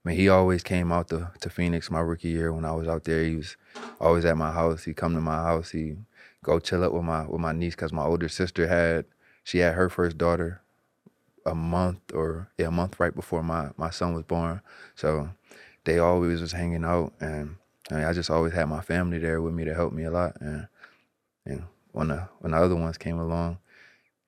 I 0.06 0.10
mean, 0.10 0.18
he 0.18 0.30
always 0.30 0.64
came 0.64 0.92
out 0.92 1.10
to, 1.10 1.32
to 1.42 1.50
Phoenix 1.50 1.92
my 1.92 2.00
rookie 2.00 2.30
year 2.30 2.54
when 2.54 2.66
I 2.66 2.72
was 2.72 2.88
out 2.88 3.04
there. 3.04 3.24
He 3.24 3.36
was 3.36 3.58
always 4.00 4.26
at 4.26 4.38
my 4.38 4.52
house. 4.52 4.86
He'd 4.86 4.96
come 4.96 5.14
to 5.14 5.22
my 5.22 5.36
house. 5.36 5.72
He 5.72 5.98
go 6.44 6.60
chill 6.60 6.84
up 6.84 6.94
with 6.94 7.04
my 7.04 7.26
with 7.26 7.42
my 7.42 7.52
niece 7.52 7.76
because 7.76 7.94
my 7.94 8.04
older 8.04 8.30
sister 8.30 8.68
had 8.68 9.06
she 9.44 9.60
had 9.60 9.74
her 9.76 9.90
first 9.90 10.18
daughter 10.18 10.62
a 11.46 11.56
month 11.56 12.00
or 12.14 12.50
yeah, 12.58 12.68
a 12.68 12.72
month 12.72 13.00
right 13.00 13.16
before 13.16 13.44
my 13.44 13.70
my 13.78 13.90
son 13.90 14.14
was 14.14 14.24
born. 14.24 14.62
So 14.96 15.30
they 15.84 16.00
always 16.00 16.42
was 16.42 16.54
hanging 16.54 16.86
out 16.86 17.14
and 17.20 17.56
I 17.92 17.96
mean 17.96 18.04
I 18.06 18.14
just 18.14 18.30
always 18.30 18.54
had 18.54 18.66
my 18.66 18.82
family 18.82 19.20
there 19.20 19.42
with 19.42 19.54
me 19.54 19.66
to 19.66 19.74
help 19.74 19.94
me 19.94 20.04
a 20.04 20.12
lot 20.12 20.34
and 20.42 20.68
and 21.46 21.64
when 21.92 22.10
the 22.10 22.28
when 22.40 22.52
the 22.52 22.58
other 22.58 22.76
ones 22.76 22.98
came 22.98 23.20
along, 23.20 23.60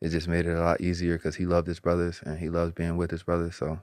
it 0.01 0.09
just 0.09 0.27
made 0.27 0.45
it 0.45 0.57
a 0.57 0.61
lot 0.61 0.81
easier 0.81 1.17
because 1.17 1.35
he 1.35 1.45
loved 1.45 1.67
his 1.67 1.79
brothers 1.79 2.21
and 2.25 2.39
he 2.39 2.49
loves 2.49 2.73
being 2.73 2.97
with 2.97 3.11
his 3.11 3.23
brothers. 3.23 3.55
So 3.55 3.79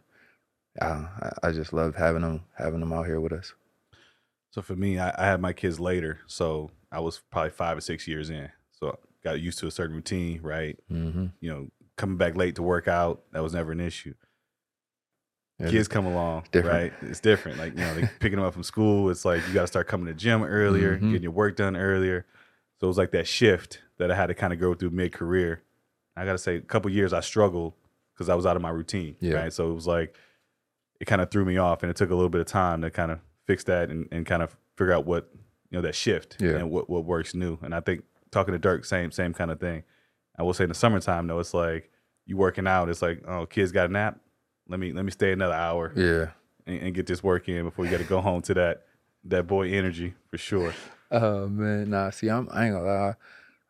uh, 0.81 1.07
I, 1.21 1.49
I 1.49 1.53
just 1.53 1.73
loved 1.73 1.97
having 1.97 2.23
them 2.23 2.43
having 2.57 2.81
them 2.81 2.93
out 2.93 3.07
here 3.07 3.21
with 3.21 3.33
us. 3.33 3.55
So 4.51 4.63
for 4.63 4.75
me, 4.77 4.99
I, 4.99 5.15
I 5.17 5.27
had 5.27 5.41
my 5.41 5.53
kids 5.53 5.79
later, 5.79 6.21
so 6.27 6.71
I 6.91 7.01
was 7.01 7.21
probably 7.31 7.51
five 7.51 7.77
or 7.77 7.81
six 7.81 8.09
years 8.09 8.31
in. 8.31 8.49
So 8.73 8.91
I 8.91 8.95
got 9.23 9.41
used 9.41 9.59
to 9.61 9.67
a 9.67 9.71
certain 9.71 9.97
routine, 9.97 10.41
right? 10.43 10.79
Mm-hmm. 10.91 11.27
You 11.41 11.51
know, 11.51 11.69
coming 11.97 12.17
back 12.17 12.37
late 12.37 12.55
to 12.57 12.63
work 12.63 12.89
out, 12.89 13.23
that 13.33 13.43
was 13.43 13.55
never 13.55 13.73
an 13.73 13.81
issue. 13.81 14.15
Yeah, 15.59 15.71
Kids 15.71 15.89
come 15.89 16.07
along, 16.07 16.45
different. 16.53 16.93
right? 17.03 17.11
It's 17.11 17.19
different. 17.21 17.59
Like, 17.59 17.73
you 17.73 17.81
know, 17.81 17.95
they 17.95 18.09
picking 18.21 18.37
them 18.39 18.47
up 18.47 18.55
from 18.55 18.63
school. 18.63 19.11
It's 19.11 19.25
like 19.25 19.47
you 19.49 19.55
got 19.55 19.63
to 19.63 19.67
start 19.67 19.89
coming 19.89 20.07
to 20.07 20.15
gym 20.15 20.45
earlier, 20.45 20.97
Mhm. 20.97 21.09
getting 21.11 21.23
your 21.25 21.33
work 21.33 21.57
done 21.57 21.77
earlier. 21.77 22.27
So 22.81 22.87
it 22.87 22.89
was 22.89 22.99
like 22.99 23.11
that 23.11 23.27
shift 23.27 23.81
that 23.99 24.11
I 24.13 24.15
had 24.15 24.29
to 24.29 24.35
kind 24.35 24.53
of 24.53 24.61
go 24.61 24.75
through 24.75 24.91
mid 24.91 25.13
career. 25.13 25.63
I 26.17 26.25
got 26.25 26.33
to 26.33 26.39
say, 26.39 26.57
a 26.57 26.61
couple 26.61 26.91
years 26.93 27.13
I 27.13 27.21
struggled 27.21 27.75
because 28.15 28.29
I 28.29 28.37
was 28.37 28.47
out 28.47 28.55
of 28.55 28.63
my 28.63 28.71
routine, 28.71 29.17
Yeah. 29.21 29.35
right? 29.35 29.53
So 29.53 29.71
it 29.71 29.75
was 29.75 29.87
like, 29.87 30.15
it 31.01 31.07
kind 31.07 31.21
of 31.21 31.31
threw 31.31 31.45
me 31.45 31.57
off 31.59 31.83
and 31.83 31.91
it 31.91 31.97
took 31.97 32.11
a 32.11 32.15
little 32.15 32.29
bit 32.31 32.41
of 32.41 32.47
time 32.47 32.83
to 32.83 32.91
kind 32.91 33.11
of 33.11 33.19
fix 33.45 33.65
that 33.65 33.91
and, 33.91 34.07
and 34.13 34.25
kind 34.27 34.43
of 34.43 34.57
figure 34.77 34.93
out 34.93 35.07
what, 35.07 35.29
you 35.71 35.79
know, 35.79 35.83
that 35.83 35.95
shift 35.97 36.37
Yeah. 36.41 36.51
and 36.57 36.71
what, 36.71 36.89
what 36.89 37.05
works 37.05 37.35
new. 37.35 37.59
And 37.63 37.75
I 37.75 37.81
think 37.81 38.05
talking 38.31 38.53
to 38.53 38.59
Dirk, 38.61 38.85
same, 38.85 39.11
same 39.11 39.33
kind 39.35 39.51
of 39.51 39.59
thing. 39.59 39.83
I 40.39 40.43
will 40.45 40.55
say 40.55 40.65
in 40.65 40.69
the 40.69 40.75
summertime 40.75 41.27
though, 41.27 41.41
it's 41.41 41.55
like 41.55 41.91
you 42.27 42.37
working 42.37 42.67
out. 42.69 42.89
It's 42.89 43.03
like, 43.03 43.23
oh, 43.27 43.47
kids 43.47 43.73
got 43.73 43.91
a 43.91 43.93
nap. 43.93 44.21
Let 44.69 44.81
me 44.81 44.93
let 44.93 45.05
me 45.05 45.11
stay 45.11 45.33
another 45.33 45.55
hour 45.55 45.93
Yeah. 45.97 46.31
and, 46.67 46.83
and 46.87 46.95
get 46.95 47.07
this 47.07 47.23
work 47.23 47.49
in 47.49 47.65
before 47.65 47.85
you 47.85 47.91
got 47.91 47.99
to 47.99 48.05
go 48.05 48.21
home 48.21 48.43
to 48.43 48.55
that 48.55 48.85
that 49.25 49.47
boy 49.47 49.71
energy 49.73 50.15
for 50.31 50.39
sure. 50.39 50.73
Oh 51.11 51.49
man, 51.49 51.91
nah. 51.91 52.11
See, 52.11 52.29
I'm 52.29 52.49
I 52.53 52.67
ain't 52.67 52.75
gonna 52.75 52.87
lie. 52.87 53.15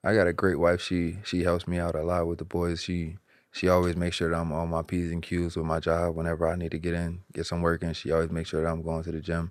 I 0.04 0.14
got 0.14 0.26
a 0.26 0.32
great 0.32 0.58
wife. 0.58 0.80
She 0.80 1.18
she 1.24 1.42
helps 1.44 1.66
me 1.68 1.78
out 1.78 1.94
a 1.94 2.02
lot 2.02 2.26
with 2.26 2.38
the 2.38 2.44
boys. 2.44 2.82
She 2.82 3.16
she 3.52 3.68
always 3.68 3.96
makes 3.96 4.16
sure 4.16 4.28
that 4.30 4.36
I'm 4.36 4.52
on 4.52 4.68
my 4.70 4.82
p's 4.82 5.10
and 5.10 5.22
q's 5.22 5.56
with 5.56 5.64
my 5.66 5.80
job. 5.80 6.16
Whenever 6.16 6.46
I 6.48 6.56
need 6.56 6.70
to 6.72 6.78
get 6.78 6.94
in, 6.94 7.20
get 7.32 7.46
some 7.46 7.62
work 7.62 7.82
in, 7.82 7.92
she 7.94 8.10
always 8.12 8.30
makes 8.30 8.50
sure 8.50 8.62
that 8.62 8.68
I'm 8.68 8.82
going 8.82 9.04
to 9.04 9.12
the 9.12 9.20
gym. 9.20 9.50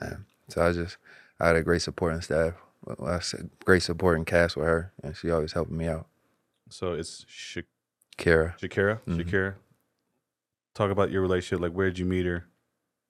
Um, 0.00 0.26
so 0.48 0.64
I 0.66 0.72
just 0.72 0.96
I 1.40 1.48
had 1.48 1.56
a 1.56 1.62
great 1.62 1.82
supporting 1.82 2.20
staff. 2.20 2.54
Well, 2.84 3.10
I 3.10 3.18
said 3.20 3.50
great 3.64 3.82
supporting 3.82 4.24
cast 4.24 4.56
with 4.56 4.66
her, 4.66 4.92
and 5.02 5.16
she 5.16 5.30
always 5.30 5.52
helping 5.52 5.76
me 5.76 5.88
out. 5.88 6.06
So 6.70 6.92
it's 6.94 7.24
Sha- 7.28 7.62
Kara. 8.16 8.54
Shakira. 8.60 9.00
Mhm. 9.06 9.24
Shakira. 9.24 9.54
Talk 10.74 10.90
about 10.90 11.10
your 11.10 11.22
relationship. 11.22 11.60
Like, 11.60 11.72
where 11.72 11.86
did 11.86 11.98
you 11.98 12.04
meet 12.04 12.26
her? 12.26 12.46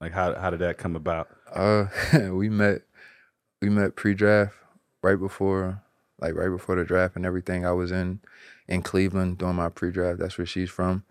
Like, 0.01 0.13
how 0.13 0.35
how 0.35 0.51
did 0.51 0.61
that 0.61 0.79
come 0.79 0.97
about? 0.97 1.29
Uh, 1.53 1.87
we 2.31 2.49
met 2.49 2.83
we 3.61 3.69
met 3.69 3.97
pre-draft 3.97 4.55
right 5.03 5.19
before 5.19 5.83
like 6.21 6.35
right 6.35 6.49
before 6.49 6.77
the 6.77 6.85
draft 6.85 7.17
and 7.17 7.27
everything. 7.27 7.65
I 7.67 7.73
was 7.73 7.91
in 7.91 8.21
in 8.69 8.83
Cleveland 8.83 9.39
doing 9.39 9.57
my 9.57 9.69
pre-draft. 9.69 10.19
That's 10.19 10.39
where 10.39 10.47
she's 10.47 10.71
from, 10.71 11.05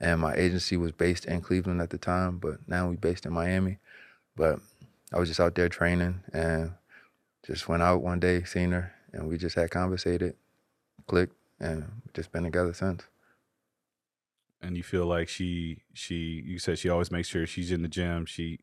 and 0.00 0.20
my 0.20 0.34
agency 0.34 0.76
was 0.76 0.92
based 0.92 1.24
in 1.24 1.40
Cleveland 1.40 1.80
at 1.80 1.90
the 1.90 1.98
time, 1.98 2.38
but 2.38 2.66
now 2.66 2.88
we 2.88 2.96
based 2.96 3.26
in 3.26 3.32
Miami. 3.32 3.78
But 4.36 4.60
I 5.12 5.18
was 5.18 5.28
just 5.28 5.40
out 5.40 5.54
there 5.54 5.68
training 5.68 6.20
and 6.32 6.72
just 7.46 7.68
went 7.68 7.82
out 7.82 8.02
one 8.02 8.20
day, 8.20 8.44
seen 8.44 8.72
her, 8.72 8.92
and 9.12 9.28
we 9.28 9.38
just 9.38 9.56
had 9.56 9.70
conversated, 9.70 10.36
clicked, 11.06 11.34
and 11.60 12.02
just 12.14 12.30
been 12.30 12.44
together 12.44 12.74
since. 12.74 13.04
And 14.60 14.76
you 14.76 14.82
feel 14.82 15.06
like 15.06 15.28
she 15.28 15.82
she 15.94 16.42
you 16.44 16.58
said 16.58 16.78
she 16.78 16.88
always 16.88 17.10
makes 17.10 17.28
sure 17.28 17.46
she's 17.46 17.70
in 17.70 17.82
the 17.82 17.88
gym. 17.88 18.26
She 18.26 18.58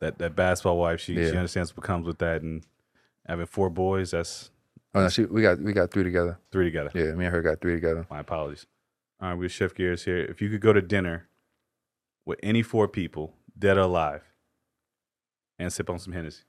that 0.00 0.18
that 0.18 0.36
basketball 0.36 0.78
wife. 0.78 1.00
She 1.00 1.14
she 1.14 1.30
understands 1.36 1.76
what 1.76 1.84
comes 1.84 2.06
with 2.06 2.18
that. 2.18 2.42
And 2.42 2.64
having 3.26 3.46
four 3.46 3.70
boys, 3.70 4.10
that's 4.10 4.50
Oh 4.94 5.02
no, 5.02 5.08
she 5.08 5.24
we 5.24 5.40
got 5.42 5.60
we 5.60 5.72
got 5.72 5.90
three 5.92 6.02
together. 6.04 6.38
three 6.50 6.64
together. 6.64 6.90
Yeah, 6.94 7.12
me 7.12 7.24
and 7.24 7.34
her 7.34 7.42
got 7.42 7.60
three 7.60 7.74
together. 7.74 8.06
My 8.10 8.20
apologies. 8.20 8.66
All 9.20 9.28
right, 9.28 9.34
we'll 9.38 9.48
shift 9.48 9.76
gears 9.76 10.04
here. 10.04 10.18
If 10.18 10.42
you 10.42 10.48
could 10.50 10.60
go 10.60 10.72
to 10.72 10.82
dinner 10.82 11.28
with 12.24 12.38
any 12.42 12.62
four 12.62 12.88
people, 12.88 13.34
dead 13.58 13.76
or 13.76 13.82
alive, 13.82 14.22
and 15.58 15.72
sip 15.72 15.90
on 15.90 15.98
some 15.98 16.12
Hennessy, 16.12 16.42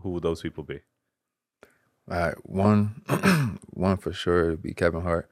who 0.00 0.10
would 0.10 0.22
those 0.22 0.40
people 0.42 0.64
be? 0.64 0.80
All 2.10 2.18
right, 2.18 2.34
one, 2.44 3.02
one 3.70 3.96
for 3.98 4.12
sure 4.12 4.50
would 4.50 4.62
be 4.62 4.72
Kevin 4.72 5.02
Hart, 5.02 5.28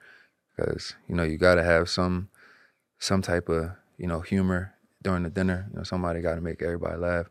because 0.56 0.94
you 1.08 1.14
know 1.14 1.22
you 1.22 1.38
got 1.38 1.54
to 1.54 1.64
have 1.64 1.88
some, 1.88 2.28
some 2.98 3.22
type 3.22 3.48
of 3.48 3.70
you 3.96 4.06
know 4.06 4.20
humor 4.20 4.74
during 5.02 5.22
the 5.22 5.30
dinner. 5.30 5.66
You 5.70 5.78
know 5.78 5.82
somebody 5.84 6.20
got 6.20 6.34
to 6.36 6.40
make 6.40 6.62
everybody 6.62 6.96
laugh, 6.98 7.26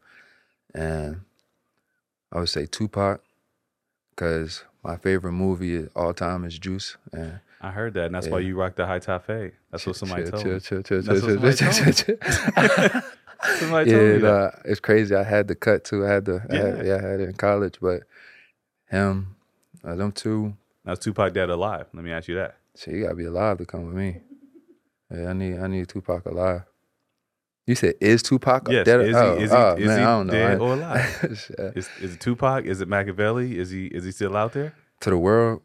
and 0.73 1.21
I 2.31 2.39
would 2.39 2.49
say 2.49 2.65
Tupac, 2.65 3.21
because 4.11 4.63
my 4.83 4.97
favorite 4.97 5.33
movie 5.33 5.87
all 5.95 6.13
time 6.13 6.43
is 6.45 6.57
Juice. 6.59 6.97
And 7.11 7.39
I 7.61 7.71
heard 7.71 7.93
that, 7.95 8.05
and 8.07 8.15
that's 8.15 8.27
why 8.27 8.39
you 8.39 8.55
rock 8.57 8.75
the 8.75 8.85
high 8.85 8.99
top 8.99 9.25
fade. 9.25 9.53
That's 9.71 9.85
what 9.85 9.95
somebody 9.95 10.23
chill, 10.23 10.31
told 10.31 10.43
chill, 10.43 10.53
me. 10.53 10.59
chill, 10.59 10.83
chill, 10.83 11.01
That's 11.01 11.21
chill, 11.21 11.29
what 11.29 11.55
somebody 11.55 11.55
chill, 11.55 11.71
told 11.71 11.95
chill, 11.95 12.91
chill. 12.91 13.01
Somebody 13.59 13.91
yeah, 13.91 13.97
told 13.97 14.09
me 14.09 14.17
that. 14.17 14.21
nah, 14.21 14.49
it's 14.65 14.79
crazy. 14.79 15.13
I 15.15 15.23
had 15.23 15.47
the 15.47 15.53
cut 15.55 15.83
too. 15.83 16.05
I 16.05 16.09
had 16.09 16.25
the 16.25 16.41
I 16.49 16.55
had, 16.55 16.77
Yeah. 16.77 16.83
yeah, 16.83 16.95
I 16.95 17.01
had 17.11 17.19
it 17.19 17.29
in 17.29 17.33
college, 17.33 17.75
but 17.79 18.01
him, 18.89 19.35
uh, 19.83 19.95
them 19.95 20.11
two. 20.11 20.55
Now, 20.83 20.95
Tupac 20.95 21.33
dead 21.33 21.49
alive? 21.51 21.85
Let 21.93 22.03
me 22.03 22.11
ask 22.11 22.27
you 22.27 22.35
that. 22.35 22.57
So 22.75 22.91
you 22.91 23.03
gotta 23.03 23.15
be 23.15 23.25
alive 23.25 23.59
to 23.59 23.65
come 23.65 23.85
with 23.85 23.95
me. 23.95 24.21
Yeah, 25.13 25.29
I 25.29 25.33
need 25.33 25.57
I 25.59 25.67
need 25.67 25.87
Tupac 25.87 26.25
alive. 26.25 26.63
You 27.65 27.75
said 27.75 27.95
is 27.99 28.23
Tupac 28.23 28.67
Yes, 28.69 28.85
dead? 28.85 29.01
is 29.01 29.07
he- 29.07 29.13
oh, 29.21 29.37
is 29.41 29.51
he- 29.51 29.57
oh, 29.57 29.75
is 29.75 29.85
man, 29.87 29.99
he 29.99 30.03
I 30.05 30.07
don't 30.17 30.27
know. 30.27 30.31
dead 30.33 30.59
or 30.59 30.73
alive? 30.73 31.23
Is 31.75 31.89
is 32.01 32.13
it 32.13 32.19
Tupac? 32.19 32.65
Is 32.65 32.81
it 32.81 32.87
Machiavelli? 32.87 33.57
Is 33.57 33.69
he 33.71 33.87
is 33.87 34.03
he 34.05 34.11
still 34.11 34.35
out 34.37 34.53
there? 34.53 34.73
to 35.01 35.09
the 35.11 35.17
world, 35.17 35.61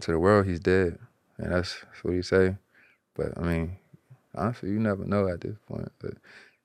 to 0.00 0.10
the 0.12 0.18
world, 0.18 0.46
he's 0.46 0.58
dead, 0.60 0.98
and 1.38 1.52
that's, 1.52 1.76
that's 1.84 2.02
what 2.02 2.14
he 2.14 2.22
say. 2.22 2.56
But 3.14 3.36
I 3.38 3.42
mean, 3.42 3.76
honestly, 4.34 4.70
you 4.70 4.80
never 4.80 5.04
know 5.04 5.28
at 5.28 5.40
this 5.42 5.56
point. 5.68 5.92
But 6.00 6.14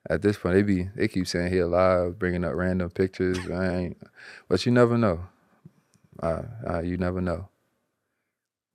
at 0.09 0.21
this 0.21 0.37
point, 0.37 0.55
they 0.55 0.61
be 0.63 0.89
they 0.95 1.07
keep 1.07 1.27
saying 1.27 1.51
he 1.51 1.59
alive, 1.59 2.17
bringing 2.17 2.43
up 2.45 2.53
random 2.55 2.89
pictures. 2.89 3.37
I 3.49 3.75
ain't, 3.75 3.97
but 4.47 4.65
you 4.65 4.71
never 4.71 4.97
know. 4.97 5.27
Uh, 6.23 6.41
uh, 6.69 6.79
you 6.81 6.97
never 6.97 7.21
know. 7.21 7.47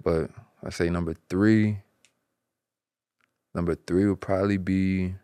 But 0.03 0.31
I 0.63 0.71
say 0.71 0.89
number 0.91 1.15
three. 1.29 1.79
Number 3.55 3.75
three 3.75 4.07
would 4.07 4.21
probably 4.21 4.57
be. 4.57 5.15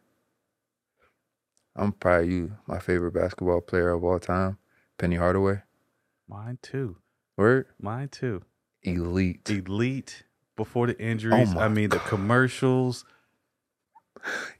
I'm 1.77 1.93
probably 1.93 2.29
you, 2.35 2.57
my 2.67 2.79
favorite 2.79 3.13
basketball 3.13 3.61
player 3.61 3.91
of 3.91 4.05
all 4.05 4.19
time, 4.19 4.59
Penny 4.99 5.17
Hardaway. 5.17 5.63
Mine 6.29 6.59
too. 6.63 6.97
Word, 7.37 7.67
Mine 7.81 8.09
too. 8.09 8.43
elite. 8.83 9.49
Elite 9.49 10.25
before 10.57 10.87
the 10.89 10.99
injuries. 11.01 11.53
Oh 11.57 11.61
I 11.61 11.69
mean, 11.69 11.89
the 11.91 11.99
commercials. 12.01 13.05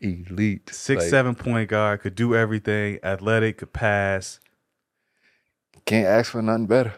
elite. 0.01 0.71
Six 0.73 1.03
Like, 1.03 1.11
seven 1.11 1.35
point 1.35 1.69
guard 1.69 2.01
could 2.01 2.15
do 2.15 2.35
everything. 2.35 2.99
Athletic, 3.03 3.59
could 3.59 3.73
pass, 3.73 4.41
Can't 5.85 6.07
ask 6.07 6.31
for 6.33 6.43
nothing 6.43 6.67
better. 6.67 6.95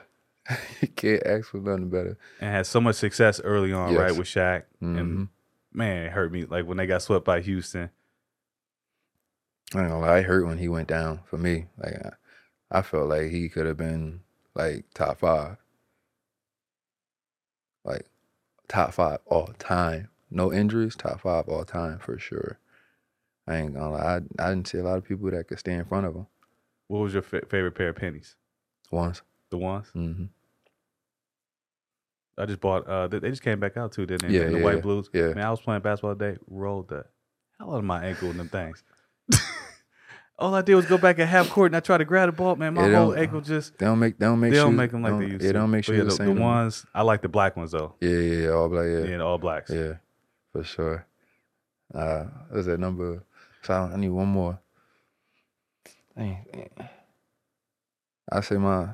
you 0.81 0.89
can't 0.97 1.25
ask 1.27 1.49
for 1.49 1.59
nothing 1.59 1.89
better. 1.89 2.19
and 2.41 2.51
had 2.55 2.67
so 2.67 2.81
much 2.81 2.97
success 2.97 3.41
early 3.43 3.73
on, 3.73 3.95
right 3.95 4.15
with 4.17 4.27
Shaq. 4.29 4.65
Mhm. 4.83 4.99
And 4.99 5.29
man, 5.75 6.07
it 6.07 6.13
hurt 6.13 6.33
me. 6.33 6.45
Like 6.45 6.67
when 6.67 6.77
they 6.79 6.87
got 6.87 7.03
swept 7.03 7.25
by 7.25 7.41
Houston. 7.41 7.91
I 9.75 9.81
ain't 9.81 9.89
gonna 9.91 10.01
lie, 10.01 10.19
it 10.21 10.27
hurt 10.27 10.47
when 10.47 10.59
he 10.59 10.69
went 10.69 10.89
down 10.89 11.21
for 11.27 11.39
me. 11.39 11.67
Like 11.79 11.95
I, 11.95 12.79
I 12.79 12.83
felt 12.83 13.09
like 13.09 13.31
he 13.31 13.49
could 13.49 13.67
have 13.67 13.77
been 13.79 14.21
like 14.55 14.87
top 14.95 15.21
five. 15.21 15.57
Like 17.85 18.07
top 18.69 18.95
five 18.95 19.21
all 19.27 19.49
time. 19.59 20.11
No 20.31 20.53
injuries, 20.53 20.97
top 20.97 21.23
five 21.23 21.49
all 21.49 21.65
time 21.65 21.99
for 22.01 22.19
sure. 22.19 22.59
I 23.47 23.57
ain't 23.59 23.75
gonna 23.75 23.93
lie. 23.93 24.01
I, 24.39 24.45
I 24.45 24.51
didn't 24.51 24.69
see 24.69 24.79
a 24.79 24.85
lot 24.85 24.99
of 24.99 25.05
people 25.05 25.31
that 25.31 25.49
could 25.49 25.59
stay 25.61 25.75
in 25.75 25.85
front 25.87 26.07
of 26.07 26.15
him 26.17 26.27
What 26.89 27.01
was 27.01 27.15
your 27.15 27.23
fa- 27.23 27.47
favorite 27.49 27.73
pair 27.75 27.89
of 27.91 27.97
pennies? 27.97 28.37
Ones. 28.91 29.23
The 29.51 29.59
ones 29.59 29.89
hmm 29.93 30.27
I 32.39 32.47
just 32.47 32.61
bought. 32.61 32.87
Uh, 32.87 33.09
they, 33.09 33.19
they 33.19 33.31
just 33.31 33.43
came 33.43 33.61
back 33.61 33.77
out 33.77 33.93
too, 33.93 34.07
didn't 34.07 34.29
they? 34.31 34.39
Yeah, 34.39 34.49
the 34.51 34.59
yeah, 34.59 34.65
white 34.65 34.83
blues. 34.83 35.09
Yeah. 35.13 35.35
Man, 35.35 35.45
I 35.45 35.51
was 35.51 35.61
playing 35.61 35.83
basketball 35.83 36.15
today. 36.17 36.39
Rolled 36.49 36.89
the 36.89 37.05
hell 37.59 37.73
out 37.75 37.79
of 37.79 37.85
my 37.85 38.05
ankle 38.07 38.31
in 38.31 38.39
them 38.39 38.49
things. 38.49 38.83
All 40.39 40.55
I 40.55 40.63
did 40.63 40.75
was 40.75 40.87
go 40.87 40.99
back 40.99 41.19
at 41.21 41.29
half 41.29 41.51
court 41.51 41.67
and 41.71 41.77
I 41.77 41.81
tried 41.81 41.99
to 41.99 42.05
grab 42.05 42.29
the 42.29 42.33
ball, 42.33 42.57
man. 42.57 42.75
My 42.75 42.91
whole 42.91 43.15
ankle 43.15 43.41
just 43.43 43.79
They 43.79 43.87
don't 43.87 43.99
make 44.01 44.19
they 44.19 44.27
don't 44.27 44.41
make 44.41 44.51
they 44.53 44.57
don't 44.57 44.73
shoes- 44.73 44.77
make 44.79 44.91
them 44.91 45.03
like 45.03 45.19
they 45.19 45.27
used 45.27 45.33
Yeah, 45.35 45.39
to. 45.39 45.47
they 45.47 45.53
don't 45.53 45.71
make 45.71 45.85
sure 45.85 45.95
yeah, 45.95 46.01
the, 46.01 46.09
the, 46.09 46.17
same. 46.17 46.35
the 46.35 46.41
ones 46.41 46.85
I 46.95 47.03
like 47.03 47.23
the 47.23 47.29
black 47.29 47.57
ones 47.57 47.71
though. 47.71 47.95
Yeah, 48.01 48.09
yeah, 48.11 48.43
yeah, 48.47 48.49
all 48.51 48.69
black. 48.69 48.87
Yeah, 48.89 49.05
Yeah, 49.05 49.19
all 49.21 49.39
blacks. 49.39 49.71
yeah, 49.71 49.93
for 50.53 50.65
sure. 50.65 51.07
Uh, 51.95 52.25
what 52.49 52.57
was 52.57 52.67
that 52.67 52.81
number? 52.81 53.23
So 53.63 53.75
I, 53.75 53.93
I 53.93 53.97
need 53.97 54.09
one 54.09 54.29
more. 54.29 54.59
Dang. 56.17 56.45
I 58.33 58.41
say 58.41 58.57
my 58.57 58.89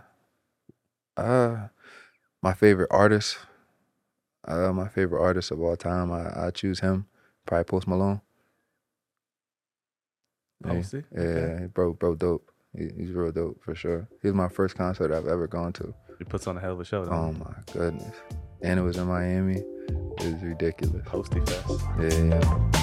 uh 1.16 1.68
my 2.42 2.54
favorite 2.54 2.88
artist. 2.90 3.38
Uh, 4.46 4.72
my 4.72 4.88
favorite 4.88 5.20
artist 5.22 5.50
of 5.50 5.60
all 5.60 5.76
time. 5.76 6.10
I 6.12 6.46
I 6.46 6.50
choose 6.50 6.80
him. 6.80 7.06
Probably 7.46 7.64
Post 7.64 7.88
Malone. 7.88 8.20
Yeah, 10.64 10.72
Posty? 10.72 11.04
yeah, 11.14 11.20
Okay. 11.20 11.66
bro, 11.72 11.92
bro, 11.92 12.14
dope. 12.14 12.50
He, 12.76 12.88
he's 12.96 13.10
real 13.12 13.32
dope 13.32 13.62
for 13.62 13.74
sure. 13.74 14.08
He 14.22 14.28
was 14.28 14.34
my 14.34 14.48
first 14.48 14.76
concert 14.76 15.12
I've 15.12 15.26
ever 15.28 15.46
gone 15.46 15.72
to. 15.74 15.94
He 16.18 16.24
puts 16.24 16.46
on 16.46 16.56
a 16.56 16.60
hell 16.60 16.72
of 16.72 16.80
a 16.80 16.84
show. 16.84 17.04
Oh 17.10 17.32
he? 17.32 17.38
my 17.38 17.54
goodness! 17.72 18.16
And 18.62 18.78
it 18.80 18.82
was 18.82 18.96
in 18.96 19.06
Miami. 19.06 19.62
It 19.88 20.32
was 20.34 20.42
ridiculous. 20.42 21.02
Posty 21.06 21.40
fest. 21.40 21.70
Yeah, 22.00 22.08
yeah. 22.24 22.77